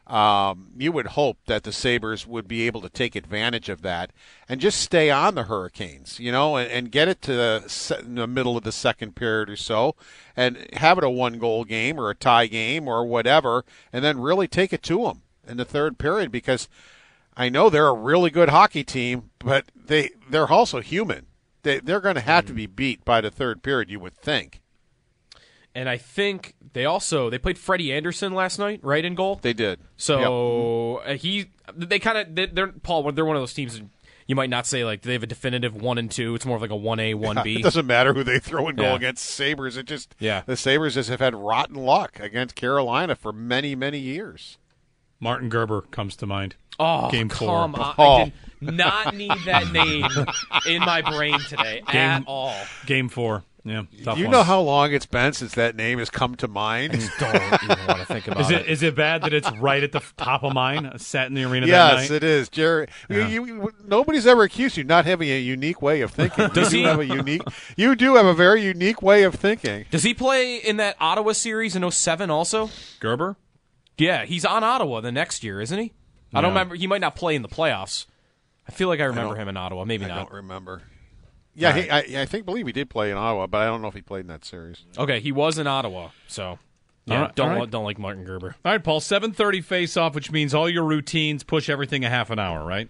[0.07, 4.11] um, you would hope that the Sabres would be able to take advantage of that
[4.49, 8.27] and just stay on the Hurricanes, you know, and, and get it to the, the
[8.27, 9.95] middle of the second period or so
[10.35, 14.19] and have it a one goal game or a tie game or whatever, and then
[14.19, 16.67] really take it to them in the third period because
[17.35, 21.27] I know they're a really good hockey team, but they, they're also human
[21.63, 24.61] they, they're going to have to be beat by the third period, you would think.
[25.75, 29.39] And I think they also they played Freddie Andersen last night, right in goal.
[29.41, 29.79] They did.
[29.97, 31.07] So yep.
[31.07, 33.11] Uh, he they kind of they, they're Paul.
[33.11, 33.81] They're one of those teams.
[34.27, 36.35] You might not say like they have a definitive one and two.
[36.35, 37.57] It's more of like a one A one B.
[37.57, 38.95] It doesn't matter who they throw in goal yeah.
[38.95, 39.75] against Sabres.
[39.75, 40.43] It just yeah.
[40.45, 44.57] The Sabres just have had rotten luck against Carolina for many many years.
[45.19, 46.55] Martin Gerber comes to mind.
[46.79, 47.49] Oh, game four.
[47.49, 47.73] On.
[47.77, 48.03] Oh.
[48.03, 50.09] I did not need that name
[50.67, 52.55] in my brain today game, at all.
[52.85, 53.43] Game four.
[53.65, 54.31] Yeah, you one.
[54.31, 56.91] know how long it's been since that name has come to mind.
[56.91, 58.65] don't even want to think about is it.
[58.67, 60.85] Is it bad that it's right at the top of mine?
[60.85, 61.65] Uh, sat in the arena.
[61.67, 62.87] Yes, it is, Jerry.
[63.09, 63.25] Yeah.
[63.29, 66.49] You, you, nobody's ever accused you not having a unique way of thinking.
[66.49, 67.41] Does you he have a unique?
[67.77, 69.85] You do have a very unique way of thinking.
[69.91, 72.69] Does he play in that Ottawa series in 07 also?
[72.99, 73.37] Gerber.
[73.97, 75.93] Yeah, he's on Ottawa the next year, isn't he?
[76.33, 76.75] I don't remember.
[76.75, 78.07] He might not play in the playoffs.
[78.67, 79.85] I feel like I remember I him in Ottawa.
[79.85, 80.17] Maybe I not.
[80.17, 80.81] I don't remember.
[81.55, 82.05] Yeah, right.
[82.05, 83.93] he, I, I, think believe he did play in Ottawa, but I don't know if
[83.93, 84.85] he played in that series.
[84.97, 86.57] Okay, he was in Ottawa, so
[87.05, 87.35] yeah, right.
[87.35, 87.69] don't right.
[87.69, 88.55] don't like Martin Gerber.
[88.65, 88.99] All right, Paul.
[88.99, 92.65] Seven thirty face off, which means all your routines push everything a half an hour,
[92.65, 92.89] right?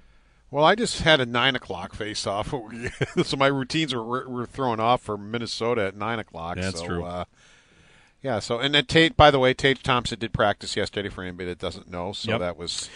[0.49, 2.53] Well, I just had a nine o'clock face off,
[3.23, 6.57] so my routines were were thrown off for Minnesota at nine o'clock.
[6.57, 7.03] Yeah, that's so, true.
[7.03, 7.25] Uh,
[8.21, 11.49] yeah, so and then Tage, by the way, Tage Thompson did practice yesterday for anybody
[11.49, 12.13] that doesn't know.
[12.13, 12.39] So yep.
[12.39, 12.89] that was,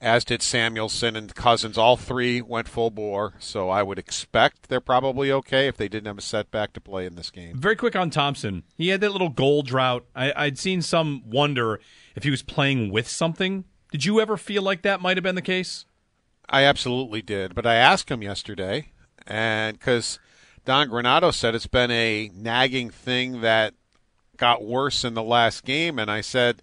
[0.00, 1.78] as did Samuelsson and Cousins.
[1.78, 3.34] All three went full bore.
[3.38, 7.06] So I would expect they're probably okay if they didn't have a setback to play
[7.06, 7.56] in this game.
[7.56, 8.64] Very quick on Thompson.
[8.76, 10.04] He had that little goal drought.
[10.14, 11.80] I, I'd seen some wonder
[12.14, 13.64] if he was playing with something.
[13.90, 15.86] Did you ever feel like that might have been the case?
[16.48, 17.54] I absolutely did.
[17.54, 18.92] But I asked him yesterday,
[19.26, 20.18] and because
[20.64, 23.74] Don Granato said it's been a nagging thing that
[24.36, 26.62] got worse in the last game, and I said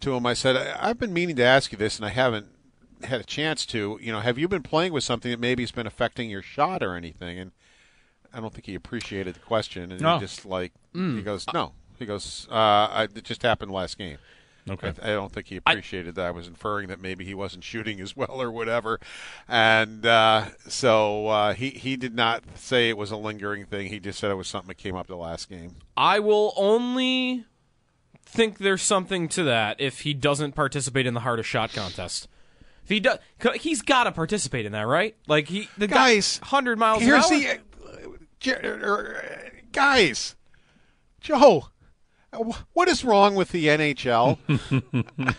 [0.00, 2.46] to him, I said, I've been meaning to ask you this, and I haven't
[3.04, 3.98] had a chance to.
[4.00, 6.82] You know, have you been playing with something that maybe has been affecting your shot
[6.82, 7.38] or anything?
[7.38, 7.52] And
[8.32, 10.14] I don't think he appreciated the question, and no.
[10.14, 11.16] he just like mm.
[11.16, 11.72] he goes, no.
[11.98, 14.16] He goes, uh, I, it just happened last game.
[14.68, 14.92] Okay.
[15.02, 16.26] I, I, don't think he appreciated I, that.
[16.28, 19.00] I was inferring that maybe he wasn't shooting as well or whatever,
[19.48, 23.88] and uh, so uh, he he did not say it was a lingering thing.
[23.88, 25.76] He just said it was something that came up the last game.
[25.96, 27.44] I will only
[28.24, 32.28] think there's something to that if he doesn't participate in the hardest shot contest.
[32.90, 33.18] If he does,
[33.60, 35.14] he's got to participate in that, right?
[35.28, 37.04] Like he, the guys, hundred miles.
[37.04, 37.60] Here's the
[38.44, 39.04] uh,
[39.70, 40.34] guys,
[41.20, 41.68] Joe.
[42.72, 44.38] What is wrong with the NHL?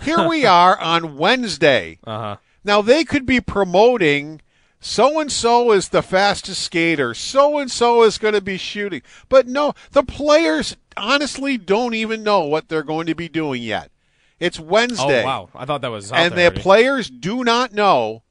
[0.00, 1.98] Here we are on Wednesday.
[2.04, 2.36] Uh-huh.
[2.62, 4.40] Now they could be promoting
[4.78, 9.02] so and so is the fastest skater, so and so is going to be shooting.
[9.28, 13.90] But no, the players honestly don't even know what they're going to be doing yet.
[14.38, 15.22] It's Wednesday.
[15.22, 18.22] Oh wow, I thought that was and the players do not know.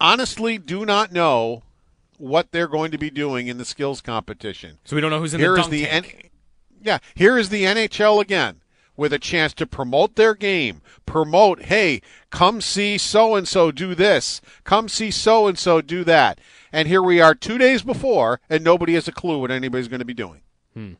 [0.00, 1.62] Honestly, do not know
[2.18, 4.78] what they're going to be doing in the skills competition.
[4.84, 6.30] So we don't know who's in Here the is the tank.
[6.82, 8.60] yeah, here is the NHL again
[8.96, 10.80] with a chance to promote their game.
[11.04, 14.40] Promote, hey, come see so and so do this.
[14.64, 16.40] Come see so and so do that.
[16.72, 20.00] And here we are 2 days before and nobody has a clue what anybody's going
[20.00, 20.40] to be doing.
[20.74, 20.94] Hmm.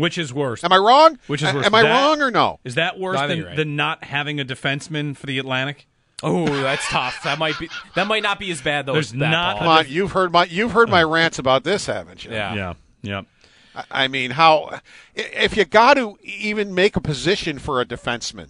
[0.00, 0.64] Which is worse?
[0.64, 1.18] Am I wrong?
[1.26, 1.66] Which is worse?
[1.66, 2.58] Am I that, wrong or no?
[2.64, 3.56] Is that worse No, than, right.
[3.56, 5.86] than not having a defenseman for the Atlantic?
[6.22, 7.22] Oh, that's tough.
[7.24, 8.92] That might be that might not be as bad though.
[8.94, 11.86] There's as that, not- Come on, you've heard my you've heard my rants about this,
[11.86, 12.32] haven't you?
[12.32, 12.54] Yeah.
[12.54, 13.22] Yeah, yeah.
[13.90, 14.80] I mean, how
[15.14, 18.48] if you got to even make a position for a defenseman?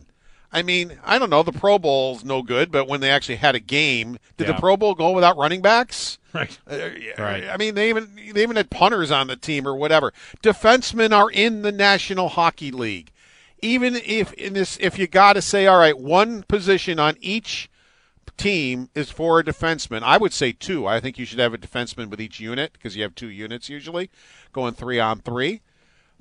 [0.52, 1.44] I mean, I don't know.
[1.44, 4.54] The Pro Bowl's no good, but when they actually had a game, did Yeah.
[4.54, 6.18] the Pro Bowl go without running backs?
[6.34, 6.58] Right.
[6.70, 7.48] Uh, Right.
[7.48, 10.12] I mean, they even they even had punters on the team or whatever.
[10.42, 13.10] Defensemen are in the National Hockey League.
[13.62, 17.68] Even if in this, if you got to say, all right, one position on each
[18.36, 20.02] team is for a defenseman.
[20.02, 20.86] I would say two.
[20.86, 23.68] I think you should have a defenseman with each unit because you have two units
[23.68, 24.10] usually,
[24.52, 25.60] going three on three.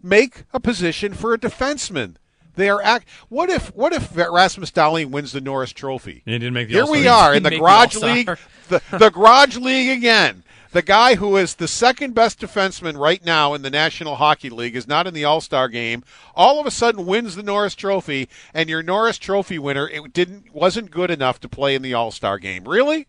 [0.02, 2.16] Make a position for a defenseman.
[2.60, 3.08] They are act.
[3.30, 6.24] What if what if Rasmus Dahlin wins the Norris Trophy?
[6.26, 8.38] He didn't make the Here All-Star we are in the didn't the Garage League,
[8.68, 10.44] the, the Garage League again.
[10.74, 14.76] The guy who is the second best defenseman right now in the National Hockey League
[14.76, 16.04] is not in the All Star game.
[16.36, 20.54] All of a sudden wins the Norris Trophy, and your Norris Trophy winner it didn't
[20.54, 22.68] wasn't good enough to play in the All Star game.
[22.68, 23.08] Really?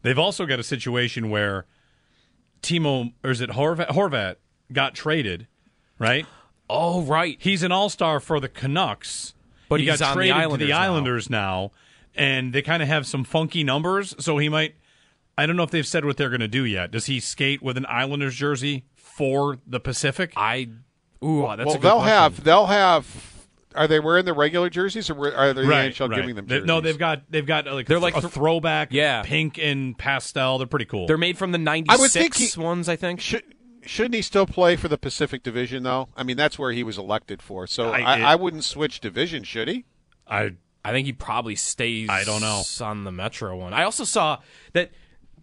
[0.00, 1.66] They've also got a situation where
[2.62, 3.88] Timo, or is it Horvat?
[3.88, 4.36] Horvat
[4.72, 5.48] got traded,
[5.98, 6.24] right?
[6.72, 7.36] Oh, right.
[7.40, 9.34] He's an all star for the Canucks,
[9.68, 10.72] But he he's got on the traded to the.
[10.72, 11.72] Islanders now,
[12.14, 14.14] and they kind of have some funky numbers.
[14.18, 14.74] So he might.
[15.36, 16.90] I don't know if they've said what they're going to do yet.
[16.90, 20.32] Does he skate with an Islanders jersey for the Pacific?
[20.36, 20.68] I.
[21.24, 22.08] Ooh, that's well, a good they'll question.
[22.08, 23.28] have they'll have.
[23.74, 26.16] Are they wearing the regular jerseys, or are they right, the NHL right.
[26.16, 26.66] giving them They- jerseys?
[26.66, 29.22] no, they've got they've got like They're a, like a th- throwback, Yeah.
[29.22, 30.58] pink and pastel.
[30.58, 31.06] They're pretty cool.
[31.06, 33.20] They're made from the I would think he- ones, I think.
[33.20, 33.44] Should,
[33.84, 36.08] shouldn't he still play for the Pacific Division though?
[36.16, 37.66] I mean, that's where he was elected for.
[37.66, 39.84] So I- I, it- I, wouldn't switch division, should he?
[40.26, 40.54] I
[40.84, 42.08] I think he probably stays.
[42.08, 42.62] I don't know.
[42.80, 43.72] on the Metro one.
[43.72, 44.38] I also saw
[44.72, 44.90] that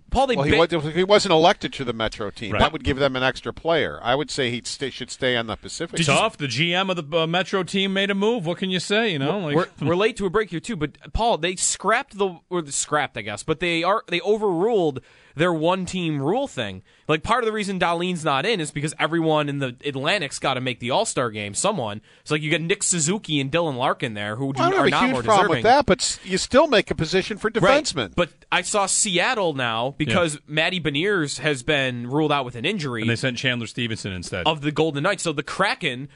[0.09, 0.27] Paul.
[0.27, 2.53] They Well, he, ba- was, he wasn't elected to the Metro team.
[2.53, 2.59] Right.
[2.59, 3.99] That would give them an extra player.
[4.01, 6.03] I would say he stay, should stay on the Pacific.
[6.05, 6.35] tough.
[6.37, 8.45] The GM of the uh, Metro team made a move.
[8.45, 9.11] What can you say?
[9.13, 12.17] You know, like we're, we're late to a break here too, but Paul, they scrapped
[12.17, 15.01] the or the scrapped, I guess, but they are they overruled
[15.39, 16.83] their one team rule thing.
[17.07, 20.55] Like part of the reason Dahlin's not in is because everyone in the Atlantic's got
[20.55, 21.53] to make the All Star game.
[21.53, 24.73] Someone, it's like you get Nick Suzuki and Dylan Larkin there, who do, I don't
[24.73, 25.57] are have a not huge more problem deserving.
[25.59, 27.91] with that, but you still make a position for Right.
[28.15, 33.01] But I saw Seattle now because Matty Beniers has been ruled out with an injury
[33.01, 34.45] and they sent Chandler Stephenson instead.
[34.45, 35.23] of the Golden Knights.
[35.23, 36.09] So the Kraken,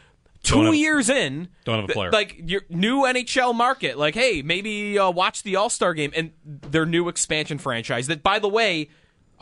[0.43, 2.11] two have- years in, don't have a th- player.
[2.11, 3.97] like your new NHL market.
[3.97, 8.07] Like, hey, maybe uh, watch the All Star game and their new expansion franchise.
[8.07, 8.89] That, by the way,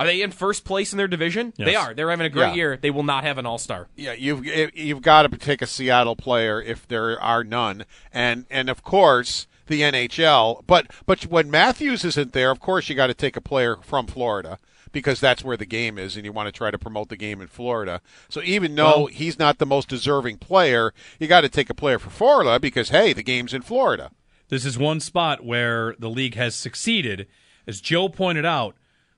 [0.01, 1.53] are they in first place in their division?
[1.57, 1.65] Yes.
[1.65, 1.93] They are.
[1.93, 2.53] They're having a great Yeah.
[2.55, 2.77] year.
[2.77, 3.87] They will not have an All Star.
[3.95, 8.45] yeah, you've eh, you've got to take a Seattle player if there are none, and
[8.49, 10.63] and of course the NHL.
[10.67, 14.07] But but when Matthews isn't there, of course you got to take a player from
[14.07, 14.57] Florida
[14.91, 17.39] because that's where the game is, and you want to try to promote the game
[17.39, 18.01] in Florida.
[18.27, 21.73] So even though Well- he's not the most deserving player, you got to take a
[21.73, 24.11] player for Florida because hey, the game's in Florida.
[24.49, 27.27] This is one spot where the league has succeeded.
[27.65, 28.75] As Joe pointed out,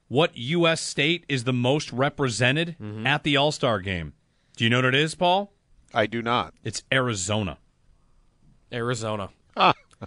[0.08, 0.82] what U.S.
[0.82, 3.08] state is the most represented Mm-hmm.
[3.08, 4.14] at the All Star game?
[4.58, 5.54] Do you know what it is, Paul?
[5.93, 6.54] I do not.
[6.64, 7.58] It's Arizona.
[8.72, 9.30] Arizona.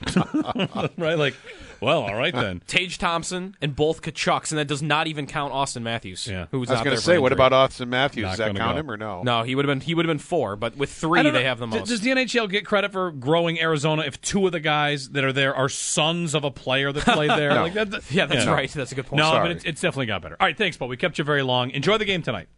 [0.96, 1.18] right?
[1.18, 1.34] Like,
[1.80, 2.62] well, all right then.
[2.66, 6.26] Tage Thompson and both Tkachuks, and that does not even count Austin Matthews.
[6.26, 6.46] Yeah.
[6.50, 8.22] who was I was going to say, what about Austin Matthews?
[8.24, 8.80] Not Does that gonna count go.
[8.80, 9.22] him or no?
[9.22, 9.80] No, he would have been.
[9.86, 11.40] He would have been four, but with three, they know.
[11.40, 11.88] have the D- most.
[11.88, 15.32] Does the NHL get credit for growing Arizona if two of the guys that are
[15.32, 17.46] there are sons of a player that played there?
[17.56, 17.62] No.
[17.62, 18.70] Like that, yeah, that's right.
[18.70, 19.18] That's a good point.
[19.18, 19.42] No, Sorry.
[19.48, 20.36] but it's, it's definitely got better.
[20.38, 20.88] All right, thanks, Paul.
[20.88, 21.70] We kept you very long.
[21.70, 22.48] Enjoy the game tonight.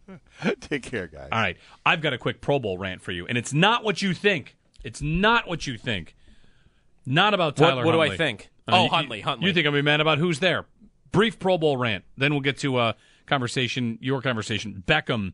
[0.61, 1.29] Take care, guys.
[1.31, 4.01] All right, I've got a quick Pro Bowl rant for you, and it's not what
[4.01, 4.55] you think.
[4.83, 6.15] It's not what you think.
[7.09, 7.83] Not about What- Tyler.
[7.85, 8.49] what do I think?
[8.67, 9.47] Uh, Oh, you- Huntley, Huntley.
[9.47, 10.65] You think I'm be mad about who's there?
[11.11, 12.05] Brief Pro Bowl rant.
[12.15, 12.95] Then we'll get to a
[13.25, 13.97] conversation.
[13.99, 14.83] Your conversation.
[14.87, 15.33] Beckham,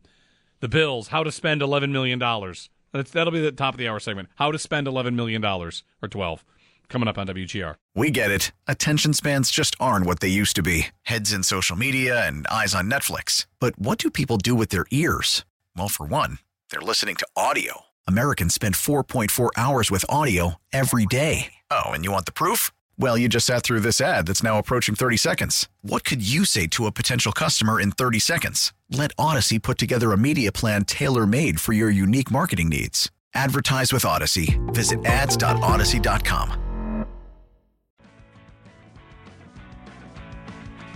[0.61, 1.09] the Bills.
[1.09, 2.69] How to spend 11 million dollars.
[2.93, 4.29] That'll be the top of the hour segment.
[4.35, 6.45] How to spend 11 million dollars or 12.
[6.87, 7.75] Coming up on WGR.
[7.95, 8.51] We get it.
[8.67, 12.75] Attention spans just aren't what they used to be heads in social media and eyes
[12.75, 13.47] on Netflix.
[13.59, 15.43] But what do people do with their ears?
[15.75, 16.37] Well, for one,
[16.69, 17.81] they're listening to audio.
[18.07, 21.54] Americans spend 4.4 hours with audio every day.
[21.71, 22.71] Oh, and you want the proof?
[22.97, 25.69] Well, you just sat through this ad that's now approaching 30 seconds.
[25.81, 28.73] What could you say to a potential customer in 30 seconds?
[28.89, 33.11] Let Audacy put together a media plan tailor made for your unique marketing needs.
[33.33, 34.57] Advertise with Audacy.
[34.73, 36.65] Visit ads.audacy.com.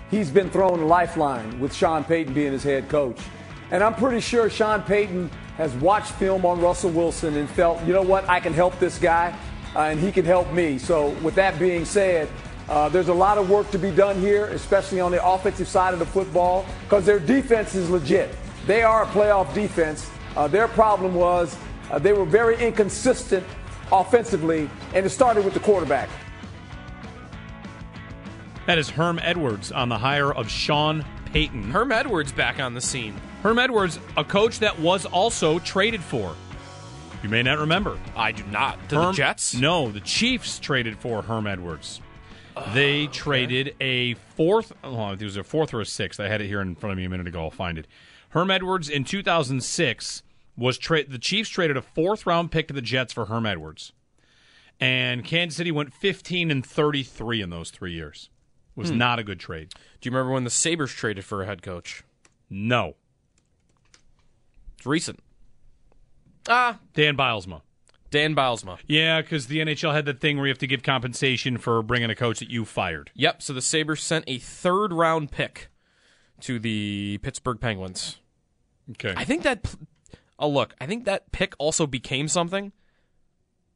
[0.09, 3.19] he's been thrown a lifeline with Sean Payton being his head coach.
[3.71, 7.93] And I'm pretty sure Sean Payton has watched film on Russell Wilson and felt, you
[7.93, 9.37] know what, I can help this guy
[9.75, 10.77] uh, and he can help me.
[10.77, 12.29] So, with that being said,
[12.67, 15.93] uh, there's a lot of work to be done here, especially on the offensive side
[15.93, 18.35] of the football, because their defense is legit.
[18.67, 20.09] They are a playoff defense.
[20.35, 21.57] Uh, their problem was
[21.89, 23.43] uh, they were very inconsistent
[23.91, 26.09] offensively, and it started with the quarterback.
[28.67, 31.03] That is Herm Edwards on the hire of Sean
[31.33, 31.71] Payton.
[31.71, 33.15] Herm Edwards back on the scene.
[33.41, 36.35] Herm Edwards, a coach that was also traded for.
[37.23, 37.97] You may not remember.
[38.15, 38.77] I do not.
[38.89, 39.53] To the Jets?
[39.53, 41.99] No, the Chiefs traded for Herm Edwards.
[42.73, 44.71] they traded a fourth.
[44.83, 46.19] Oh, it was a fourth or a sixth.
[46.19, 47.41] I had it here in front of me a minute ago.
[47.43, 47.87] I'll find it.
[48.29, 50.23] Herm Edwards in 2006
[50.55, 53.91] was tra- the Chiefs traded a fourth round pick to the Jets for Herm Edwards,
[54.79, 58.29] and Kansas City went 15 and 33 in those three years.
[58.75, 58.97] It was Hmm.
[58.97, 59.69] not a good trade.
[59.99, 62.03] Do you remember when the Sabres traded for a head coach?
[62.49, 62.95] No.
[64.77, 65.19] It's recent.
[66.47, 67.61] Ah, Dan Bylsma.
[68.11, 68.79] Dan Bylsma.
[68.87, 72.09] Yeah, because the NHL had that thing where you have to give compensation for bringing
[72.09, 73.11] a coach that you fired.
[73.13, 73.41] Yep.
[73.43, 75.69] So the Sabres sent a third round pick
[76.41, 78.17] to the Pittsburgh Penguins.
[78.91, 79.13] Okay.
[79.15, 79.75] I think that.
[80.39, 80.73] Oh, look.
[80.81, 82.71] I think that pick also became something.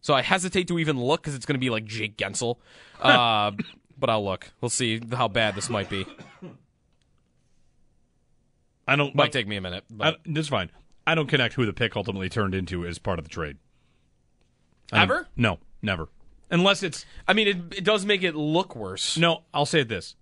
[0.01, 2.57] So I hesitate to even look because it's going to be like Jake Guentzel.
[3.03, 3.51] Uh,
[3.97, 4.49] but I'll look.
[4.61, 6.05] We'll see how bad this might be.
[8.88, 9.14] I don't.
[9.16, 9.84] Might like- take me a minute.
[9.91, 10.70] I, But that's fine.
[11.05, 13.57] I don't connect who the pick ultimately turned into as part of the trade.
[14.91, 15.27] Ever?
[15.35, 16.09] No, never.
[16.51, 19.17] Unless it's I mean, it, it does make it look worse.
[19.17, 19.43] no.
[19.53, 20.15] I'll say this: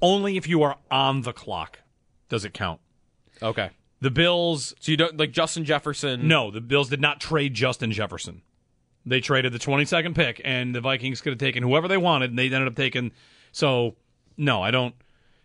[0.00, 1.80] only if you are on the clock
[2.28, 2.80] does it count.
[3.42, 3.70] Okay.
[4.00, 4.74] The Bills.
[4.80, 6.28] So you don't like Justin Jefferson?
[6.28, 8.42] No, the Bills did not trade Justin Jefferson.
[9.06, 12.38] They traded the 22nd pick, and the Vikings could have taken whoever they wanted, and
[12.38, 13.12] they ended up taking.
[13.52, 13.96] So,
[14.36, 14.94] no, I don't.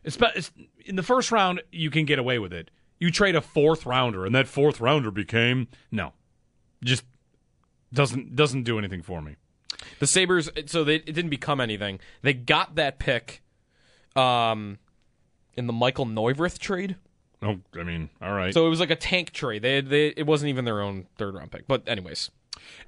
[0.03, 0.51] It's, it's
[0.85, 2.69] in the first round you can get away with it.
[3.03, 6.13] You trade a fourth rounder, and that fourth rounder became no,
[6.81, 7.03] just
[7.91, 9.35] doesn't doesn't do anything for me.
[9.99, 11.99] The Sabres, so they, it didn't become anything.
[12.21, 13.41] They got that pick
[14.15, 14.79] um,
[15.55, 16.95] in the Michael Neuvirth trade.
[17.41, 18.53] Oh, I mean, all right.
[18.53, 19.63] So it was like a tank trade.
[19.63, 21.67] They, they it wasn't even their own third round pick.
[21.67, 22.31] But anyways,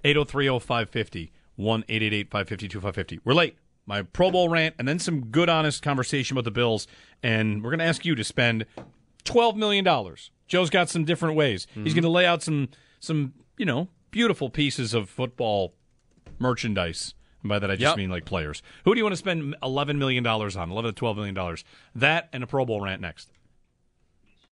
[0.06, 3.20] 8030550 1-888-550-2550.
[3.24, 3.58] We're late.
[3.86, 6.88] My Pro Bowl rant and then some good honest conversation about the Bills
[7.22, 8.66] and we're going to ask you to spend
[9.26, 10.32] 12 million dollars.
[10.48, 11.68] Joe's got some different ways.
[11.74, 11.94] He's mm-hmm.
[11.96, 12.70] going to lay out some
[13.00, 15.74] some, you know, beautiful pieces of football
[16.40, 17.14] merchandise.
[17.42, 17.98] And by that I just Yep.
[17.98, 18.62] mean like players.
[18.86, 20.72] Who do you want to spend 11 million dollars on?
[20.72, 21.64] 11 to 12 million dollars.
[21.94, 23.30] That and a Pro Bowl rant next.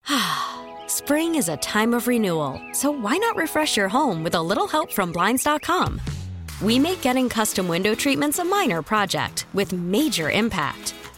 [0.88, 4.68] Spring is a time of renewal, so why not refresh your home with a little
[4.68, 6.02] help from Blinds.com?
[6.62, 10.94] We make getting custom window treatments a minor project with major impact.